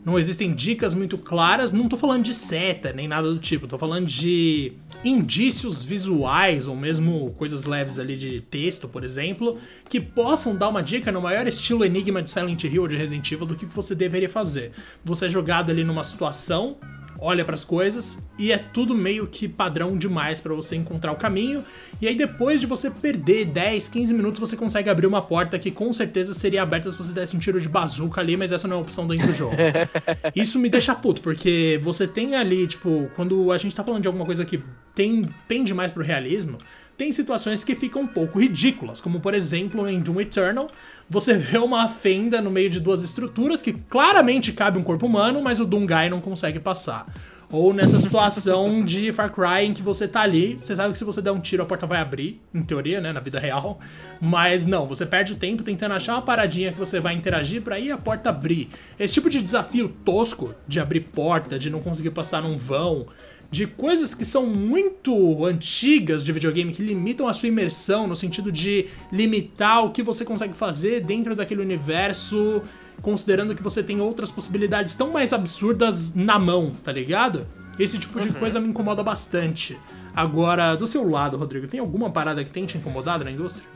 não 0.04 0.18
existem 0.18 0.52
dicas 0.54 0.94
muito 0.94 1.18
claras. 1.18 1.72
Não 1.72 1.88
tô 1.88 1.96
falando 1.96 2.24
de 2.24 2.34
seta 2.34 2.92
nem 2.92 3.06
nada 3.06 3.30
do 3.30 3.38
tipo, 3.38 3.66
tô 3.66 3.78
falando 3.78 4.06
de 4.06 4.72
indícios 5.04 5.84
visuais 5.84 6.66
ou 6.66 6.76
mesmo 6.76 7.34
coisas 7.36 7.64
leves 7.64 7.98
ali 7.98 8.16
de 8.16 8.40
texto, 8.40 8.88
por 8.88 9.04
exemplo, 9.04 9.58
que 9.88 10.00
possam 10.00 10.56
dar 10.56 10.68
uma 10.68 10.82
dica 10.82 11.12
no 11.12 11.20
maior 11.20 11.46
estilo 11.46 11.84
enigma 11.84 12.22
de 12.22 12.30
Silent 12.30 12.64
Hill 12.64 12.82
ou 12.82 12.88
de 12.88 12.96
Resident 12.96 13.30
Evil 13.30 13.46
do 13.46 13.54
que 13.54 13.66
você 13.66 13.94
deveria 13.94 14.28
fazer. 14.28 14.72
Você 15.04 15.26
é 15.26 15.28
jogado 15.28 15.70
ali 15.70 15.84
numa 15.84 16.04
situação 16.04 16.76
olha 17.20 17.44
para 17.44 17.54
as 17.54 17.62
coisas 17.62 18.22
e 18.38 18.50
é 18.50 18.58
tudo 18.58 18.94
meio 18.94 19.26
que 19.26 19.46
padrão 19.46 19.96
demais 19.96 20.40
para 20.40 20.54
você 20.54 20.74
encontrar 20.74 21.12
o 21.12 21.16
caminho. 21.16 21.62
E 22.00 22.08
aí 22.08 22.14
depois 22.14 22.60
de 22.60 22.66
você 22.66 22.90
perder 22.90 23.44
10, 23.44 23.88
15 23.88 24.14
minutos, 24.14 24.40
você 24.40 24.56
consegue 24.56 24.88
abrir 24.88 25.06
uma 25.06 25.20
porta 25.20 25.58
que 25.58 25.70
com 25.70 25.92
certeza 25.92 26.32
seria 26.32 26.62
aberta 26.62 26.90
se 26.90 26.96
você 26.96 27.12
desse 27.12 27.36
um 27.36 27.38
tiro 27.38 27.60
de 27.60 27.68
bazuca 27.68 28.20
ali, 28.20 28.36
mas 28.36 28.52
essa 28.52 28.66
não 28.66 28.76
é 28.76 28.78
a 28.78 28.82
opção 28.82 29.06
dentro 29.06 29.26
do 29.26 29.32
jogo. 29.32 29.54
Isso 30.34 30.58
me 30.58 30.68
deixa 30.68 30.94
puto, 30.94 31.20
porque 31.20 31.78
você 31.82 32.06
tem 32.06 32.34
ali, 32.34 32.66
tipo, 32.66 33.10
quando 33.14 33.52
a 33.52 33.58
gente 33.58 33.74
tá 33.74 33.84
falando 33.84 34.02
de 34.02 34.08
alguma 34.08 34.24
coisa 34.24 34.44
que 34.44 34.62
tem, 34.94 35.28
pende 35.46 35.74
mais 35.74 35.92
pro 35.92 36.02
realismo, 36.02 36.58
tem 37.00 37.12
situações 37.12 37.64
que 37.64 37.74
ficam 37.74 38.02
um 38.02 38.06
pouco 38.06 38.38
ridículas, 38.38 39.00
como 39.00 39.20
por 39.20 39.32
exemplo 39.32 39.88
em 39.88 40.00
Doom 40.00 40.20
Eternal, 40.20 40.68
você 41.08 41.32
vê 41.32 41.56
uma 41.56 41.88
fenda 41.88 42.42
no 42.42 42.50
meio 42.50 42.68
de 42.68 42.78
duas 42.78 43.02
estruturas 43.02 43.62
que 43.62 43.72
claramente 43.72 44.52
cabe 44.52 44.78
um 44.78 44.82
corpo 44.82 45.06
humano, 45.06 45.40
mas 45.40 45.60
o 45.60 45.64
Doomguy 45.64 46.10
não 46.10 46.20
consegue 46.20 46.60
passar. 46.60 47.06
Ou 47.52 47.74
nessa 47.74 47.98
situação 47.98 48.84
de 48.84 49.12
Far 49.12 49.32
Cry 49.32 49.66
em 49.66 49.74
que 49.74 49.82
você 49.82 50.06
tá 50.06 50.20
ali, 50.20 50.56
você 50.60 50.76
sabe 50.76 50.92
que 50.92 50.98
se 50.98 51.04
você 51.04 51.20
der 51.20 51.32
um 51.32 51.40
tiro 51.40 51.62
a 51.64 51.66
porta 51.66 51.84
vai 51.84 51.98
abrir, 51.98 52.40
em 52.54 52.62
teoria, 52.62 53.00
né, 53.00 53.12
na 53.12 53.18
vida 53.18 53.40
real, 53.40 53.80
mas 54.20 54.66
não, 54.66 54.86
você 54.86 55.04
perde 55.04 55.32
o 55.32 55.36
tempo 55.36 55.64
tentando 55.64 55.94
achar 55.94 56.14
uma 56.14 56.22
paradinha 56.22 56.70
que 56.70 56.78
você 56.78 57.00
vai 57.00 57.12
interagir 57.12 57.60
para 57.60 57.76
ir 57.78 57.90
a 57.90 57.98
porta 57.98 58.30
abrir. 58.30 58.68
Esse 58.98 59.14
tipo 59.14 59.28
de 59.28 59.42
desafio 59.42 59.88
tosco 60.04 60.54
de 60.68 60.78
abrir 60.78 61.00
porta, 61.00 61.58
de 61.58 61.70
não 61.70 61.80
conseguir 61.80 62.10
passar 62.10 62.40
num 62.40 62.56
vão, 62.56 63.06
de 63.50 63.66
coisas 63.66 64.14
que 64.14 64.24
são 64.24 64.46
muito 64.46 65.44
antigas 65.44 66.22
de 66.22 66.30
videogame, 66.30 66.72
que 66.72 66.84
limitam 66.84 67.26
a 67.26 67.32
sua 67.32 67.48
imersão, 67.48 68.06
no 68.06 68.14
sentido 68.14 68.52
de 68.52 68.86
limitar 69.10 69.84
o 69.84 69.90
que 69.90 70.04
você 70.04 70.24
consegue 70.24 70.54
fazer 70.54 71.00
dentro 71.00 71.34
daquele 71.34 71.60
universo, 71.60 72.62
considerando 73.02 73.54
que 73.54 73.62
você 73.62 73.82
tem 73.82 74.00
outras 74.00 74.30
possibilidades 74.30 74.94
tão 74.94 75.10
mais 75.10 75.32
absurdas 75.32 76.14
na 76.14 76.38
mão, 76.38 76.70
tá 76.70 76.92
ligado? 76.92 77.46
Esse 77.78 77.98
tipo 77.98 78.20
de 78.20 78.28
uhum. 78.28 78.34
coisa 78.34 78.60
me 78.60 78.68
incomoda 78.68 79.02
bastante. 79.02 79.78
Agora, 80.14 80.74
do 80.74 80.86
seu 80.86 81.08
lado, 81.08 81.36
Rodrigo, 81.36 81.66
tem 81.66 81.80
alguma 81.80 82.10
parada 82.10 82.42
que 82.44 82.50
tem 82.50 82.66
te 82.66 82.76
incomodado 82.76 83.24
na 83.24 83.30
indústria? 83.30 83.66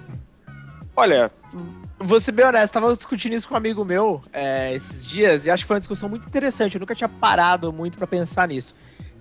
Olha, 0.96 1.30
vou 1.98 2.20
ser 2.20 2.32
bem 2.32 2.44
honesto, 2.44 2.74
tava 2.74 2.94
discutindo 2.94 3.32
isso 3.32 3.48
com 3.48 3.54
um 3.54 3.56
amigo 3.56 3.84
meu 3.84 4.20
é, 4.32 4.74
esses 4.74 5.06
dias 5.06 5.46
e 5.46 5.50
acho 5.50 5.64
que 5.64 5.68
foi 5.68 5.76
uma 5.76 5.80
discussão 5.80 6.08
muito 6.08 6.26
interessante. 6.26 6.74
Eu 6.76 6.80
nunca 6.80 6.94
tinha 6.94 7.08
parado 7.08 7.72
muito 7.72 7.96
para 7.98 8.06
pensar 8.06 8.46
nisso 8.48 8.74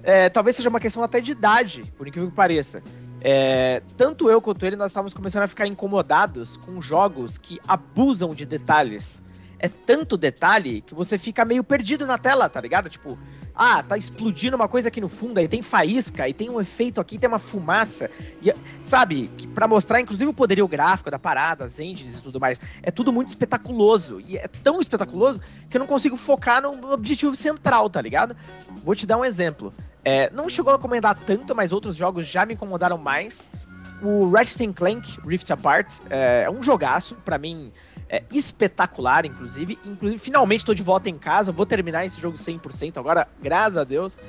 é, 0.03 0.27
talvez 0.29 0.57
seja 0.57 0.69
uma 0.69 0.79
questão 0.79 1.01
até 1.01 1.21
de 1.21 1.31
idade, 1.31 1.85
por 1.97 2.07
incrível 2.07 2.29
que 2.29 2.35
pareça. 2.35 2.83
É, 3.21 3.81
tanto 3.95 4.29
eu 4.29 4.41
quanto 4.41 4.65
ele, 4.65 4.75
nós 4.75 4.91
estávamos 4.91 5.13
começando 5.13 5.43
a 5.43 5.47
ficar 5.47 5.65
incomodados 5.65 6.57
com 6.57 6.81
jogos 6.81 7.37
que 7.37 7.59
abusam 7.65 8.35
de 8.35 8.45
detalhes. 8.45 9.23
É 9.63 9.69
tanto 9.69 10.17
detalhe 10.17 10.81
que 10.81 10.93
você 10.93 11.17
fica 11.17 11.45
meio 11.45 11.63
perdido 11.63 12.05
na 12.05 12.17
tela, 12.17 12.49
tá 12.49 12.59
ligado? 12.59 12.89
Tipo, 12.89 13.17
ah, 13.55 13.81
tá 13.81 13.97
explodindo 13.97 14.57
uma 14.57 14.67
coisa 14.67 14.89
aqui 14.89 14.99
no 14.99 15.07
fundo, 15.07 15.37
aí 15.37 15.47
tem 15.47 15.61
faísca, 15.61 16.25
aí 16.25 16.33
tem 16.33 16.49
um 16.49 16.59
efeito 16.59 16.99
aqui, 16.99 17.17
tem 17.17 17.29
uma 17.29 17.39
fumaça. 17.39 18.11
E, 18.41 18.53
sabe, 18.81 19.29
para 19.55 19.65
mostrar 19.65 20.01
inclusive 20.01 20.29
o 20.29 20.33
poderio 20.33 20.67
gráfico 20.67 21.09
da 21.09 21.17
parada, 21.17 21.63
as 21.63 21.79
engines 21.79 22.17
e 22.17 22.21
tudo 22.21 22.41
mais. 22.41 22.59
É 22.81 22.91
tudo 22.91 23.13
muito 23.13 23.29
espetaculoso. 23.29 24.19
E 24.27 24.37
é 24.37 24.49
tão 24.49 24.81
espetaculoso 24.81 25.39
que 25.69 25.77
eu 25.77 25.79
não 25.79 25.87
consigo 25.87 26.17
focar 26.17 26.61
no 26.61 26.91
objetivo 26.91 27.33
central, 27.33 27.89
tá 27.89 28.01
ligado? 28.01 28.35
Vou 28.83 28.93
te 28.93 29.07
dar 29.07 29.17
um 29.17 29.23
exemplo. 29.23 29.73
É, 30.03 30.29
não 30.31 30.49
chegou 30.49 30.73
a 30.73 30.75
incomodar 30.75 31.17
tanto, 31.17 31.55
mas 31.55 31.71
outros 31.71 31.95
jogos 31.95 32.27
já 32.27 32.45
me 32.45 32.55
incomodaram 32.55 32.97
mais. 32.97 33.49
O 34.01 34.29
Ratchet 34.29 34.73
Clank 34.73 35.17
Rift 35.25 35.49
Apart 35.53 35.99
é, 36.09 36.43
é 36.47 36.51
um 36.51 36.61
jogaço, 36.61 37.15
para 37.23 37.37
mim 37.37 37.71
é 38.13 38.21
espetacular, 38.31 39.25
inclusive. 39.25 39.79
Inclusive, 39.83 40.19
finalmente 40.19 40.59
estou 40.59 40.75
de 40.75 40.83
volta 40.83 41.09
em 41.09 41.17
casa, 41.17 41.51
vou 41.51 41.65
terminar 41.65 42.05
esse 42.05 42.21
jogo 42.21 42.37
100% 42.37 42.97
agora, 42.97 43.27
graças 43.41 43.75
a 43.75 43.83
Deus. 43.83 44.19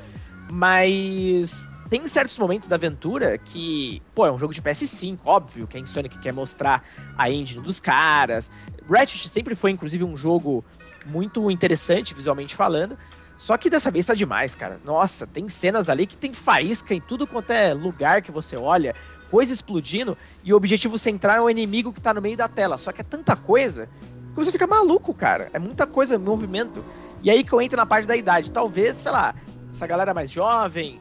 Mas 0.50 1.70
tem 1.90 2.06
certos 2.08 2.38
momentos 2.38 2.66
da 2.66 2.76
aventura 2.76 3.36
que, 3.36 4.02
pô, 4.14 4.26
é 4.26 4.32
um 4.32 4.38
jogo 4.38 4.54
de 4.54 4.62
PS5, 4.62 5.18
óbvio, 5.22 5.66
que 5.66 5.76
a 5.76 5.80
Insomniac 5.80 6.18
quer 6.18 6.32
mostrar 6.32 6.82
a 7.18 7.30
engine 7.30 7.62
dos 7.62 7.78
caras. 7.78 8.50
Ratchet 8.88 9.28
sempre 9.28 9.54
foi, 9.54 9.72
inclusive, 9.72 10.02
um 10.02 10.16
jogo 10.16 10.64
muito 11.04 11.50
interessante, 11.50 12.14
visualmente 12.14 12.54
falando, 12.54 12.96
só 13.36 13.56
que 13.56 13.68
dessa 13.68 13.90
vez 13.90 14.06
tá 14.06 14.14
demais, 14.14 14.54
cara. 14.54 14.80
Nossa, 14.84 15.26
tem 15.26 15.48
cenas 15.48 15.88
ali 15.88 16.06
que 16.06 16.16
tem 16.16 16.32
faísca 16.32 16.94
em 16.94 17.00
tudo 17.00 17.26
quanto 17.26 17.50
é 17.50 17.74
lugar 17.74 18.22
que 18.22 18.30
você 18.30 18.56
olha, 18.56 18.94
coisa 19.30 19.52
explodindo, 19.52 20.16
e 20.42 20.52
o 20.52 20.56
objetivo 20.56 20.96
central 20.96 21.36
é 21.36 21.40
o 21.40 21.50
inimigo 21.50 21.92
que 21.92 22.00
tá 22.00 22.14
no 22.14 22.22
meio 22.22 22.36
da 22.36 22.48
tela. 22.48 22.78
Só 22.78 22.92
que 22.92 23.00
é 23.00 23.04
tanta 23.04 23.34
coisa 23.34 23.88
que 24.06 24.36
você 24.36 24.52
fica 24.52 24.66
maluco, 24.66 25.12
cara. 25.12 25.50
É 25.52 25.58
muita 25.58 25.86
coisa, 25.86 26.18
movimento. 26.18 26.84
E 27.22 27.30
aí 27.30 27.42
que 27.42 27.52
eu 27.52 27.60
entro 27.60 27.76
na 27.76 27.86
parte 27.86 28.06
da 28.06 28.16
idade. 28.16 28.52
Talvez, 28.52 28.96
sei 28.96 29.12
lá, 29.12 29.34
essa 29.70 29.86
galera 29.86 30.14
mais 30.14 30.30
jovem 30.30 31.00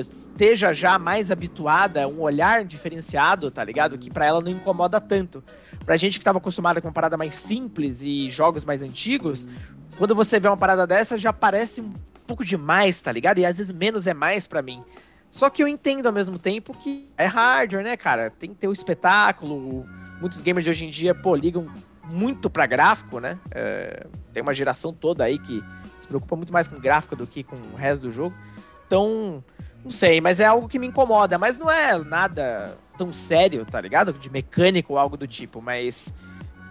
esteja 0.00 0.72
já 0.72 0.98
mais 0.98 1.30
habituada 1.30 2.04
a 2.04 2.08
um 2.08 2.20
olhar 2.20 2.64
diferenciado, 2.64 3.50
tá 3.50 3.64
ligado? 3.64 3.98
Que 3.98 4.10
para 4.10 4.26
ela 4.26 4.40
não 4.40 4.50
incomoda 4.50 5.00
tanto. 5.00 5.42
Pra 5.84 5.96
gente 5.96 6.18
que 6.18 6.24
tava 6.24 6.38
acostumada 6.38 6.80
com 6.80 6.88
uma 6.88 6.94
parada 6.94 7.16
mais 7.16 7.34
simples 7.34 8.02
e 8.02 8.30
jogos 8.30 8.64
mais 8.64 8.82
antigos, 8.82 9.48
quando 9.96 10.14
você 10.14 10.38
vê 10.38 10.48
uma 10.48 10.56
parada 10.56 10.86
dessa, 10.86 11.18
já 11.18 11.32
parece 11.32 11.80
um 11.80 11.92
pouco 12.26 12.44
demais, 12.44 13.00
tá 13.00 13.12
ligado? 13.12 13.38
E 13.38 13.44
às 13.44 13.58
vezes 13.58 13.72
menos 13.72 14.06
é 14.06 14.14
mais 14.14 14.46
para 14.46 14.62
mim. 14.62 14.82
Só 15.28 15.50
que 15.50 15.62
eu 15.62 15.66
entendo 15.66 16.06
ao 16.06 16.12
mesmo 16.12 16.38
tempo 16.38 16.72
que 16.72 17.12
é 17.18 17.26
hardware, 17.26 17.82
né, 17.82 17.96
cara? 17.96 18.30
Tem 18.30 18.50
que 18.50 18.56
ter 18.56 18.68
o 18.68 18.72
espetáculo. 18.72 19.84
Muitos 20.20 20.40
gamers 20.40 20.64
de 20.64 20.70
hoje 20.70 20.86
em 20.86 20.90
dia, 20.90 21.12
pô, 21.12 21.34
ligam 21.34 21.66
muito 22.12 22.48
para 22.48 22.66
gráfico, 22.66 23.18
né? 23.18 23.38
É, 23.50 24.06
tem 24.32 24.42
uma 24.42 24.54
geração 24.54 24.92
toda 24.92 25.24
aí 25.24 25.38
que 25.38 25.62
se 25.98 26.06
preocupa 26.06 26.36
muito 26.36 26.52
mais 26.52 26.68
com 26.68 26.78
gráfico 26.78 27.16
do 27.16 27.26
que 27.26 27.42
com 27.42 27.56
o 27.56 27.76
resto 27.76 28.02
do 28.02 28.12
jogo. 28.12 28.34
Então, 28.94 29.42
não 29.82 29.90
sei, 29.90 30.20
mas 30.20 30.38
é 30.38 30.44
algo 30.44 30.68
que 30.68 30.78
me 30.78 30.86
incomoda. 30.86 31.36
Mas 31.36 31.58
não 31.58 31.68
é 31.68 31.98
nada 31.98 32.78
tão 32.96 33.12
sério, 33.12 33.66
tá 33.66 33.80
ligado? 33.80 34.12
De 34.12 34.30
mecânico 34.30 34.92
ou 34.92 34.98
algo 34.98 35.16
do 35.16 35.26
tipo. 35.26 35.60
Mas 35.60 36.14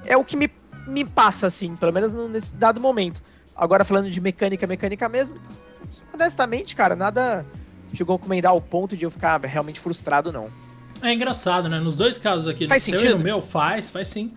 é 0.06 0.16
o 0.16 0.24
que 0.24 0.38
me 0.38 0.50
me 0.86 1.06
passa, 1.06 1.48
assim, 1.48 1.78
pelo 1.78 1.94
menos 1.94 2.14
nesse 2.30 2.56
dado 2.56 2.80
momento. 2.80 3.24
Agora, 3.56 3.86
falando 3.86 4.10
de 4.10 4.20
mecânica, 4.20 4.68
mecânica 4.68 5.08
mesmo, 5.08 5.38
honestamente, 6.14 6.76
cara, 6.76 6.94
nada 6.94 7.46
chegou 7.94 8.18
a 8.18 8.20
comentar 8.20 8.52
ao 8.52 8.60
ponto 8.60 8.98
de 8.98 9.06
eu 9.06 9.10
ficar 9.10 9.40
realmente 9.46 9.80
frustrado, 9.80 10.30
não. 10.30 10.50
É 11.02 11.14
engraçado, 11.14 11.70
né? 11.70 11.80
Nos 11.80 11.96
dois 11.96 12.18
casos 12.18 12.50
aqui, 12.50 12.68
faz 12.68 12.86
no 12.86 13.18
no 13.18 13.24
meu, 13.24 13.42
faz, 13.42 13.90
faz 13.90 14.10
sim. 14.10 14.34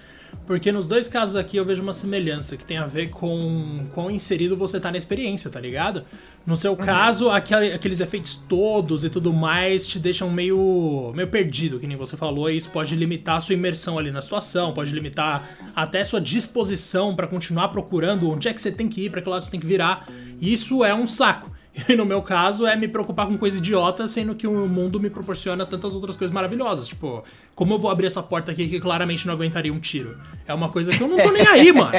Porque 0.46 0.70
nos 0.70 0.87
dois 0.87 1.09
casos 1.09 1.37
aqui 1.37 1.57
eu 1.57 1.64
vejo 1.64 1.83
uma 1.83 1.92
semelhança 1.92 2.57
que 2.57 2.64
tem 2.64 2.77
a 2.77 2.87
ver 2.87 3.11
com 3.11 3.87
quão 3.94 4.11
inserido 4.11 4.57
você 4.57 4.79
tá 4.79 4.90
na 4.90 4.99
experiência, 4.99 5.51
tá 5.51 5.59
ligado? 5.59 6.05
No 6.46 6.57
seu 6.57 6.72
uhum. 6.72 6.77
caso, 6.77 7.29
aquele, 7.31 7.72
aqueles 7.72 7.99
efeitos 7.99 8.35
todos 8.49 9.03
e 9.03 9.11
tudo 9.11 9.33
mais 9.33 9.85
te 9.87 9.99
deixam 9.99 10.31
meio, 10.31 11.12
meio 11.16 11.27
perdido, 11.27 11.81
que 11.81 11.87
nem 11.87 11.96
você 11.96 12.16
falou, 12.16 12.49
e 12.49 12.57
isso 12.57 12.70
pode 12.70 12.94
limitar 12.94 13.37
a 13.37 13.40
sua 13.40 13.55
imersão 13.55 13.99
ali 13.99 14.12
na 14.12 14.22
situação, 14.22 14.72
pode 14.72 14.92
limitar 14.92 15.49
até 15.75 16.05
sua 16.05 16.20
disposição 16.20 17.16
para 17.16 17.27
continuar 17.27 17.68
procurando 17.70 18.31
onde 18.31 18.46
é 18.46 18.55
que 18.55 18.61
você 18.61 18.70
tem 18.70 18.88
que 18.88 19.07
ir, 19.07 19.11
para 19.11 19.20
que 19.20 19.29
lado 19.29 19.42
você 19.42 19.51
tem 19.51 19.59
que 19.59 19.66
virar. 19.66 20.09
Isso 20.40 20.85
é 20.85 20.94
um 20.94 21.07
saco. 21.07 21.56
E 21.89 21.95
no 21.95 22.07
meu 22.07 22.23
caso 22.23 22.67
é 22.67 22.75
me 22.75 22.89
preocupar 22.89 23.27
com 23.27 23.37
coisa 23.37 23.59
idiota, 23.59 24.09
sendo 24.09 24.35
que 24.35 24.47
o 24.47 24.67
mundo 24.67 24.99
me 24.99 25.11
proporciona 25.11 25.67
tantas 25.67 25.93
outras 25.95 26.17
coisas 26.17 26.33
maravilhosas. 26.33 26.89
Tipo, 26.89 27.23
como 27.55 27.75
eu 27.75 27.79
vou 27.79 27.91
abrir 27.91 28.07
essa 28.07 28.23
porta 28.23 28.51
aqui 28.51 28.67
que 28.67 28.81
claramente 28.81 29.27
não 29.27 29.35
aguentaria 29.35 29.73
um 29.73 29.79
tiro? 29.79 30.17
É 30.47 30.55
uma 30.55 30.69
coisa 30.69 30.91
que 30.91 31.03
eu 31.03 31.09
não 31.09 31.19
tô 31.19 31.31
nem 31.31 31.47
aí, 31.47 31.73
mano. 31.73 31.93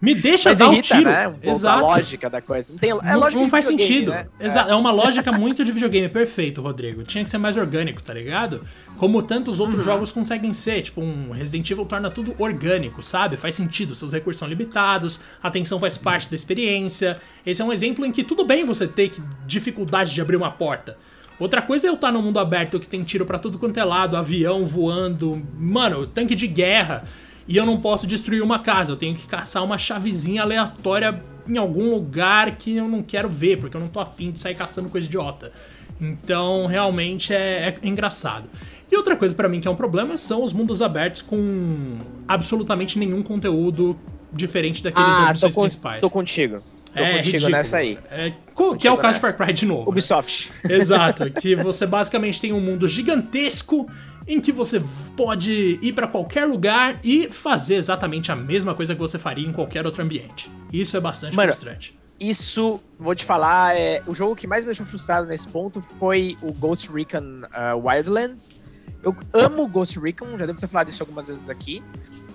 Me 0.00 0.14
deixa 0.14 0.50
Mas 0.50 0.58
dar 0.58 0.66
irrita, 0.66 0.94
um 0.94 0.98
tiro. 0.98 1.10
Né? 1.10 1.28
Um 1.28 1.50
Exato. 1.50 1.78
A 1.78 1.80
lógica 1.80 2.28
da 2.28 2.40
coisa. 2.40 2.72
Não, 2.72 2.78
tem, 2.78 2.90
é 2.90 2.94
não, 2.94 3.30
não 3.30 3.48
faz 3.48 3.66
sentido. 3.66 4.10
Né? 4.10 4.26
Exato. 4.38 4.68
É. 4.68 4.72
é 4.72 4.74
uma 4.74 4.90
lógica 4.90 5.32
muito 5.32 5.64
de 5.64 5.72
videogame. 5.72 6.08
Perfeito, 6.08 6.60
Rodrigo. 6.60 7.02
Tinha 7.04 7.24
que 7.24 7.30
ser 7.30 7.38
mais 7.38 7.56
orgânico, 7.56 8.02
tá 8.02 8.12
ligado? 8.12 8.62
Como 8.98 9.22
tantos 9.22 9.60
outros 9.60 9.78
uhum. 9.78 9.84
jogos 9.84 10.12
conseguem 10.12 10.52
ser. 10.52 10.82
Tipo, 10.82 11.00
um 11.00 11.30
Resident 11.30 11.70
Evil 11.70 11.84
torna 11.86 12.10
tudo 12.10 12.34
orgânico, 12.38 13.02
sabe? 13.02 13.36
Faz 13.36 13.54
sentido. 13.54 13.94
Seus 13.94 14.12
recursos 14.12 14.38
são 14.38 14.48
limitados, 14.48 15.20
a 15.42 15.48
atenção 15.48 15.78
faz 15.78 15.96
parte 15.96 16.28
da 16.28 16.36
experiência. 16.36 17.20
Esse 17.46 17.62
é 17.62 17.64
um 17.64 17.72
exemplo 17.72 18.04
em 18.04 18.12
que 18.12 18.24
tudo 18.24 18.44
bem 18.44 18.64
você 18.64 18.86
ter 18.86 19.03
dificuldade 19.46 20.14
de 20.14 20.20
abrir 20.20 20.36
uma 20.36 20.50
porta. 20.50 20.96
Outra 21.38 21.60
coisa 21.60 21.86
é 21.86 21.90
eu 21.90 21.94
estar 21.94 22.12
no 22.12 22.22
mundo 22.22 22.38
aberto 22.38 22.78
que 22.78 22.86
tem 22.86 23.02
tiro 23.02 23.26
para 23.26 23.38
tudo 23.38 23.58
quanto 23.58 23.78
é 23.78 23.84
lado, 23.84 24.16
avião 24.16 24.64
voando, 24.64 25.44
mano, 25.58 26.06
tanque 26.06 26.34
de 26.34 26.46
guerra, 26.46 27.04
e 27.46 27.56
eu 27.56 27.66
não 27.66 27.80
posso 27.80 28.06
destruir 28.06 28.42
uma 28.42 28.60
casa, 28.60 28.92
eu 28.92 28.96
tenho 28.96 29.14
que 29.14 29.26
caçar 29.26 29.62
uma 29.62 29.76
chavezinha 29.76 30.42
aleatória 30.42 31.22
em 31.46 31.58
algum 31.58 31.90
lugar 31.90 32.56
que 32.56 32.76
eu 32.76 32.88
não 32.88 33.02
quero 33.02 33.28
ver, 33.28 33.58
porque 33.58 33.76
eu 33.76 33.80
não 33.80 33.88
tô 33.88 34.00
afim 34.00 34.30
de 34.30 34.40
sair 34.40 34.54
caçando 34.54 34.88
coisa 34.88 35.06
idiota. 35.06 35.52
Então, 36.00 36.66
realmente 36.66 37.34
é, 37.34 37.68
é 37.68 37.86
engraçado. 37.86 38.48
E 38.90 38.96
outra 38.96 39.16
coisa 39.16 39.34
para 39.34 39.48
mim 39.48 39.60
que 39.60 39.68
é 39.68 39.70
um 39.70 39.76
problema 39.76 40.16
são 40.16 40.42
os 40.42 40.52
mundos 40.52 40.80
abertos 40.80 41.20
com 41.20 41.98
absolutamente 42.28 42.98
nenhum 42.98 43.22
conteúdo 43.22 43.98
diferente 44.32 44.82
daqueles 44.82 45.08
ah, 45.08 45.50
principais. 45.54 46.00
Tô 46.00 46.10
contigo. 46.10 46.62
Tô 46.94 47.02
é 47.02 47.16
contigo 47.16 47.32
ridículo. 47.32 47.50
nessa 47.50 47.76
aí. 47.78 47.98
É, 48.10 48.32
que 48.78 48.86
é 48.86 48.92
o 48.92 48.96
caso 48.96 49.18
de 49.18 49.20
Far 49.20 49.36
Cry 49.36 49.52
de 49.52 49.66
novo. 49.66 49.90
Ubisoft. 49.90 50.52
Né? 50.62 50.74
Exato, 50.76 51.30
que 51.30 51.56
você 51.56 51.86
basicamente 51.86 52.40
tem 52.40 52.52
um 52.52 52.60
mundo 52.60 52.86
gigantesco 52.86 53.90
em 54.26 54.40
que 54.40 54.52
você 54.52 54.82
pode 55.16 55.78
ir 55.82 55.92
para 55.92 56.06
qualquer 56.06 56.46
lugar 56.46 56.98
e 57.02 57.28
fazer 57.28 57.74
exatamente 57.76 58.32
a 58.32 58.36
mesma 58.36 58.74
coisa 58.74 58.94
que 58.94 59.00
você 59.00 59.18
faria 59.18 59.46
em 59.46 59.52
qualquer 59.52 59.84
outro 59.84 60.02
ambiente. 60.02 60.50
Isso 60.72 60.96
é 60.96 61.00
bastante 61.00 61.36
Mano, 61.36 61.52
frustrante. 61.52 61.98
isso, 62.18 62.80
vou 62.98 63.14
te 63.14 63.24
falar, 63.24 63.76
é, 63.76 64.02
o 64.06 64.14
jogo 64.14 64.34
que 64.34 64.46
mais 64.46 64.64
me 64.64 64.66
deixou 64.66 64.86
frustrado 64.86 65.26
nesse 65.26 65.46
ponto 65.48 65.80
foi 65.80 66.36
o 66.40 66.52
Ghost 66.52 66.90
Recon 66.90 67.42
uh, 67.44 67.86
Wildlands. 67.86 68.54
Eu 69.02 69.14
amo 69.34 69.68
Ghost 69.68 69.98
Recon, 70.00 70.38
já 70.38 70.46
devo 70.46 70.58
ter 70.58 70.66
falado 70.66 70.88
isso 70.88 71.02
algumas 71.02 71.28
vezes 71.28 71.50
aqui, 71.50 71.82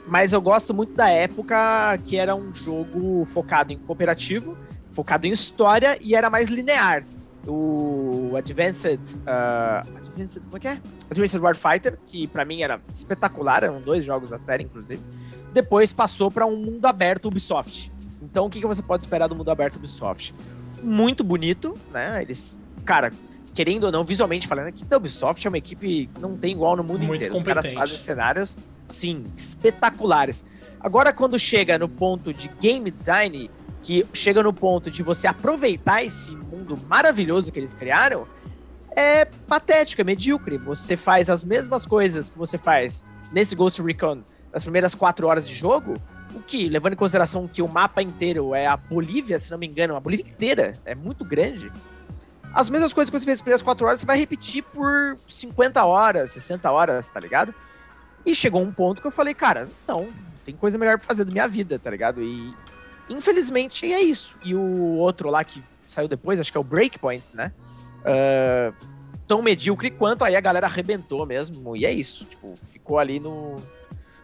mas 0.09 0.33
eu 0.33 0.41
gosto 0.41 0.73
muito 0.73 0.93
da 0.93 1.09
época 1.09 1.97
que 2.03 2.17
era 2.17 2.35
um 2.35 2.53
jogo 2.53 3.23
focado 3.25 3.71
em 3.71 3.77
cooperativo, 3.77 4.57
focado 4.91 5.27
em 5.27 5.31
história 5.31 5.97
e 6.01 6.15
era 6.15 6.29
mais 6.29 6.49
linear. 6.49 7.05
O 7.47 8.33
Advanced, 8.35 8.99
uh, 9.19 9.87
Advanced 9.97 10.43
como 10.43 10.57
é 10.57 10.59
que 10.59 10.67
é? 10.67 10.81
Advanced 11.09 11.39
Warfighter, 11.39 11.97
que 12.05 12.27
para 12.27 12.43
mim 12.43 12.61
era 12.61 12.81
espetacular, 12.91 13.63
eram 13.63 13.79
dois 13.79 14.03
jogos 14.03 14.31
da 14.31 14.37
série, 14.37 14.63
inclusive. 14.63 15.01
Depois 15.53 15.93
passou 15.93 16.29
para 16.29 16.45
um 16.45 16.57
mundo 16.57 16.85
aberto 16.85 17.27
Ubisoft. 17.27 17.91
Então, 18.21 18.47
o 18.47 18.49
que, 18.49 18.59
que 18.59 18.67
você 18.67 18.81
pode 18.81 19.03
esperar 19.03 19.27
do 19.27 19.35
mundo 19.35 19.49
aberto 19.49 19.77
Ubisoft? 19.77 20.35
Muito 20.83 21.23
bonito, 21.23 21.73
né? 21.91 22.21
Eles, 22.21 22.59
cara, 22.83 23.11
querendo 23.53 23.85
ou 23.85 23.91
não, 23.91 24.03
visualmente 24.03 24.47
falando, 24.47 24.71
que 24.71 24.85
a 24.91 24.97
Ubisoft 24.97 25.45
é 25.45 25.49
uma 25.49 25.57
equipe 25.57 26.09
que 26.13 26.21
não 26.21 26.37
tem 26.37 26.53
igual 26.53 26.75
no 26.75 26.83
mundo 26.83 26.99
Muito 26.99 27.15
inteiro. 27.15 27.33
Competente. 27.33 27.67
Os 27.67 27.73
caras 27.73 27.89
fazem 27.89 27.97
cenários, 27.97 28.57
sim, 28.85 29.25
espetaculares. 29.35 30.45
Agora, 30.79 31.11
quando 31.11 31.37
chega 31.37 31.77
no 31.77 31.89
ponto 31.89 32.33
de 32.33 32.47
game 32.61 32.89
design, 32.89 33.49
que 33.81 34.05
chega 34.13 34.41
no 34.43 34.53
ponto 34.53 34.89
de 34.89 35.03
você 35.03 35.27
aproveitar 35.27 36.03
esse 36.03 36.31
mundo 36.31 36.77
maravilhoso 36.87 37.51
que 37.51 37.59
eles 37.59 37.73
criaram, 37.73 38.27
é 38.95 39.25
patético, 39.25 40.01
é 40.01 40.03
medíocre. 40.03 40.57
Você 40.57 40.95
faz 40.95 41.29
as 41.29 41.43
mesmas 41.43 41.85
coisas 41.85 42.29
que 42.29 42.37
você 42.37 42.57
faz 42.57 43.03
nesse 43.31 43.55
Ghost 43.55 43.81
Recon 43.81 44.23
nas 44.51 44.63
primeiras 44.63 44.95
quatro 44.95 45.27
horas 45.27 45.47
de 45.47 45.53
jogo, 45.53 45.95
o 46.33 46.39
que, 46.41 46.69
levando 46.69 46.93
em 46.93 46.95
consideração 46.95 47.47
que 47.47 47.61
o 47.61 47.67
mapa 47.67 48.01
inteiro 48.01 48.53
é 48.55 48.65
a 48.65 48.75
Bolívia, 48.75 49.37
se 49.39 49.51
não 49.51 49.57
me 49.57 49.67
engano, 49.67 49.95
a 49.95 49.99
Bolívia 49.99 50.25
inteira, 50.27 50.73
é 50.85 50.95
muito 50.95 51.23
grande. 51.23 51.71
As 52.53 52.69
mesmas 52.69 52.93
coisas 52.93 53.09
que 53.09 53.19
você 53.19 53.25
fez 53.25 53.41
primeiras 53.41 53.61
4 53.61 53.85
horas, 53.85 53.99
você 53.99 54.05
vai 54.05 54.17
repetir 54.17 54.63
por 54.63 55.17
50 55.27 55.83
horas, 55.85 56.31
60 56.31 56.71
horas, 56.71 57.09
tá 57.09 57.19
ligado? 57.19 57.53
E 58.25 58.33
chegou 58.35 58.61
um 58.61 58.71
ponto 58.71 59.01
que 59.01 59.07
eu 59.07 59.11
falei, 59.11 59.33
cara, 59.33 59.69
não, 59.87 60.09
tem 60.43 60.55
coisa 60.55 60.77
melhor 60.77 60.97
pra 60.97 61.07
fazer 61.07 61.25
da 61.25 61.31
minha 61.31 61.47
vida, 61.47 61.77
tá 61.77 61.89
ligado? 61.89 62.21
E 62.21 62.53
infelizmente 63.09 63.91
é 63.91 64.01
isso. 64.01 64.35
E 64.43 64.55
o 64.55 64.95
outro 64.97 65.29
lá 65.29 65.43
que 65.43 65.63
saiu 65.85 66.07
depois, 66.07 66.39
acho 66.39 66.51
que 66.51 66.57
é 66.57 66.61
o 66.61 66.63
Breakpoint, 66.63 67.35
né? 67.35 67.51
Uh, 68.01 68.73
tão 69.27 69.41
medíocre 69.41 69.91
quanto 69.91 70.23
aí 70.23 70.35
a 70.35 70.41
galera 70.41 70.65
arrebentou 70.65 71.25
mesmo. 71.25 71.75
E 71.75 71.85
é 71.85 71.91
isso. 71.91 72.25
Tipo, 72.25 72.55
ficou 72.55 72.97
ali 72.97 73.19
no, 73.19 73.57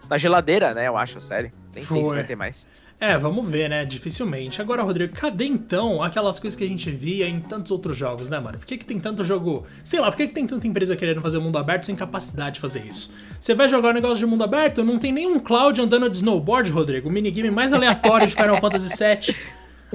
na 0.10 0.18
geladeira, 0.18 0.74
né? 0.74 0.88
Eu 0.88 0.98
acho 0.98 1.18
a 1.18 1.22
série. 1.22 1.52
Nem 1.74 1.84
Foi. 1.84 1.98
sei 1.98 2.04
se 2.04 2.14
vai 2.16 2.24
ter 2.24 2.36
mais. 2.36 2.68
É, 3.00 3.18
vamos 3.18 3.46
ver, 3.48 3.70
né? 3.70 3.84
Dificilmente. 3.84 4.62
Agora, 4.62 4.82
Rodrigo, 4.82 5.14
cadê 5.14 5.46
então 5.46 6.02
aquelas 6.02 6.40
coisas 6.40 6.58
que 6.58 6.64
a 6.64 6.68
gente 6.68 6.90
via 6.90 7.28
em 7.28 7.42
tantos 7.42 7.70
outros 7.70 7.98
jogos, 7.98 8.30
né, 8.30 8.40
mano? 8.40 8.58
Por 8.58 8.66
que, 8.66 8.78
que 8.78 8.86
tem 8.86 9.00
tanto 9.00 9.22
jogo. 9.24 9.66
Sei 9.84 10.00
lá, 10.00 10.10
por 10.10 10.16
que, 10.18 10.28
que 10.28 10.34
tem 10.34 10.48
tanta 10.48 10.66
empresa 10.66 10.96
querendo 10.96 11.22
fazer 11.22 11.40
mundo 11.40 11.58
aberto 11.58 11.86
sem 11.86 11.96
capacidade 11.96 12.56
de 12.56 12.62
fazer 12.62 12.86
isso? 12.86 13.12
Você 13.38 13.54
vai 13.54 13.68
jogar 13.68 13.90
um 13.90 13.94
negócio 13.94 14.18
de 14.18 14.26
mundo 14.26 14.44
aberto, 14.44 14.84
não 14.84 14.98
tem 14.98 15.12
nenhum 15.12 15.40
Cloud 15.40 15.80
andando 15.82 16.10
de 16.10 16.18
snowboard, 16.18 16.72
Rodrigo. 16.72 17.10
O 17.10 17.12
minigame 17.12 17.52
mais 17.52 17.74
aleatório 17.74 18.28
de 18.28 18.34
Final 18.34 18.62
Fantasy 18.62 18.90
VII. 18.98 19.36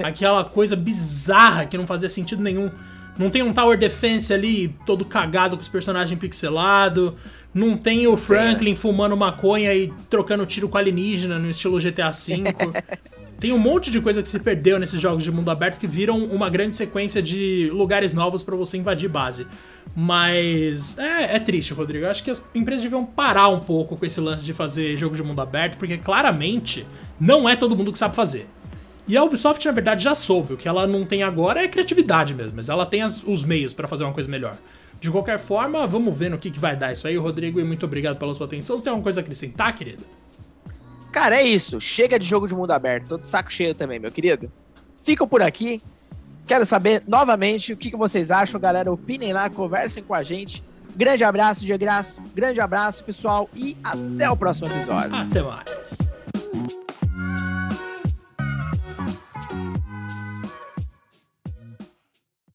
Aquela 0.05 0.45
coisa 0.45 0.77
bizarra 0.77 1.65
que 1.65 1.79
não 1.79 1.87
fazia 1.87 2.09
sentido 2.09 2.43
nenhum. 2.43 2.71
Não 3.19 3.29
tem 3.31 3.43
um 3.43 3.53
Tower 3.53 3.79
Defense 3.79 4.33
ali 4.33 4.75
todo 4.87 5.05
cagado 5.05 5.57
com 5.57 5.63
os 5.63 5.69
personagens 5.69 6.19
pixelados. 6.19 7.15
Não 7.53 7.77
tem 7.77 8.07
o 8.07 8.17
Franklin 8.17 8.77
fumando 8.77 9.17
maconha 9.17 9.75
e 9.75 9.93
trocando 10.09 10.47
tiro 10.47 10.69
com 10.69 10.79
alienígena 10.79 11.39
no 11.39 11.51
estilo 11.51 11.79
GTA 11.81 12.11
V. 12.11 12.45
tem 13.41 13.53
um 13.53 13.59
monte 13.59 13.91
de 13.91 14.01
coisa 14.01 14.23
que 14.23 14.29
se 14.29 14.39
perdeu 14.39 14.79
nesses 14.79 15.01
jogos 15.01 15.25
de 15.25 15.33
mundo 15.33 15.51
aberto 15.51 15.81
que 15.81 15.87
viram 15.87 16.23
uma 16.27 16.49
grande 16.49 16.77
sequência 16.77 17.21
de 17.21 17.69
lugares 17.73 18.15
novos 18.15 18.43
para 18.43 18.55
você 18.55 18.77
invadir 18.77 19.09
base. 19.09 19.47
Mas 19.97 20.97
é, 20.97 21.37
é, 21.37 21.39
triste, 21.41 21.75
Rodrigo. 21.75 22.05
Eu 22.05 22.11
acho 22.11 22.23
que 22.23 22.31
as 22.31 22.41
empresas 22.55 22.83
deviam 22.83 23.05
parar 23.05 23.49
um 23.49 23.59
pouco 23.59 23.97
com 23.97 24.07
esse 24.07 24.21
lance 24.21 24.45
de 24.45 24.55
fazer 24.55 24.97
jogo 24.97 25.17
de 25.17 25.23
mundo 25.23 25.41
aberto, 25.41 25.77
porque 25.77 25.99
claramente 25.99 26.87
não 27.19 27.49
é 27.49 27.57
todo 27.57 27.75
mundo 27.75 27.91
que 27.91 27.99
sabe 27.99 28.15
fazer. 28.15 28.47
E 29.09 29.17
a 29.17 29.25
Ubisoft, 29.25 29.67
na 29.67 29.73
verdade, 29.73 30.05
já 30.05 30.15
soube. 30.15 30.55
O 30.55 30.57
que 30.57 30.69
ela 30.69 30.87
não 30.87 31.05
tem 31.05 31.25
agora 31.25 31.65
é 31.65 31.67
criatividade 31.67 32.33
mesmo, 32.33 32.53
mas 32.55 32.69
ela 32.69 32.87
tem 32.87 33.03
as, 33.03 33.25
os 33.25 33.43
meios 33.43 33.73
para 33.73 33.89
fazer 33.89 34.05
uma 34.05 34.13
coisa 34.13 34.29
melhor. 34.29 34.55
De 35.01 35.11
qualquer 35.11 35.39
forma, 35.39 35.87
vamos 35.87 36.15
ver 36.15 36.31
no 36.31 36.39
que, 36.39 36.51
que 36.51 36.59
vai 36.59 36.77
dar 36.77 36.93
isso 36.93 37.09
aí, 37.09 37.17
Rodrigo, 37.17 37.59
e 37.59 37.65
muito 37.65 37.87
obrigado 37.87 38.19
pela 38.19 38.35
sua 38.35 38.47
atenção. 38.47 38.77
Você 38.77 38.85
tem 38.85 38.91
alguma 38.91 39.03
coisa 39.03 39.21
a 39.21 39.23
acrescentar, 39.23 39.75
querido? 39.75 40.05
Cara, 41.11 41.37
é 41.37 41.43
isso. 41.43 41.81
Chega 41.81 42.19
de 42.19 42.27
jogo 42.27 42.47
de 42.47 42.55
mundo 42.55 42.71
aberto. 42.71 43.09
Tô 43.09 43.19
de 43.19 43.27
saco 43.27 43.51
cheio 43.51 43.75
também, 43.75 43.99
meu 43.99 44.13
querido. 44.13 44.53
Ficam 44.97 45.27
por 45.27 45.41
aqui. 45.43 45.81
Quero 46.47 46.67
saber 46.67 47.03
novamente 47.07 47.73
o 47.73 47.77
que, 47.77 47.91
que 47.91 47.97
vocês 47.97 48.31
acham, 48.31 48.61
galera. 48.61 48.93
Opinem 48.93 49.33
lá, 49.33 49.49
conversem 49.49 50.03
com 50.03 50.15
a 50.15 50.23
gente. 50.23 50.63
Grande 50.95 51.25
abraço, 51.25 51.65
de 51.65 51.79
graça. 51.79 52.21
Grande 52.35 52.61
abraço, 52.61 53.03
pessoal. 53.05 53.49
E 53.55 53.77
até 53.83 54.29
o 54.31 54.37
próximo 54.37 54.69
episódio. 54.69 55.15
Até 55.15 55.43
mais. 55.43 56.11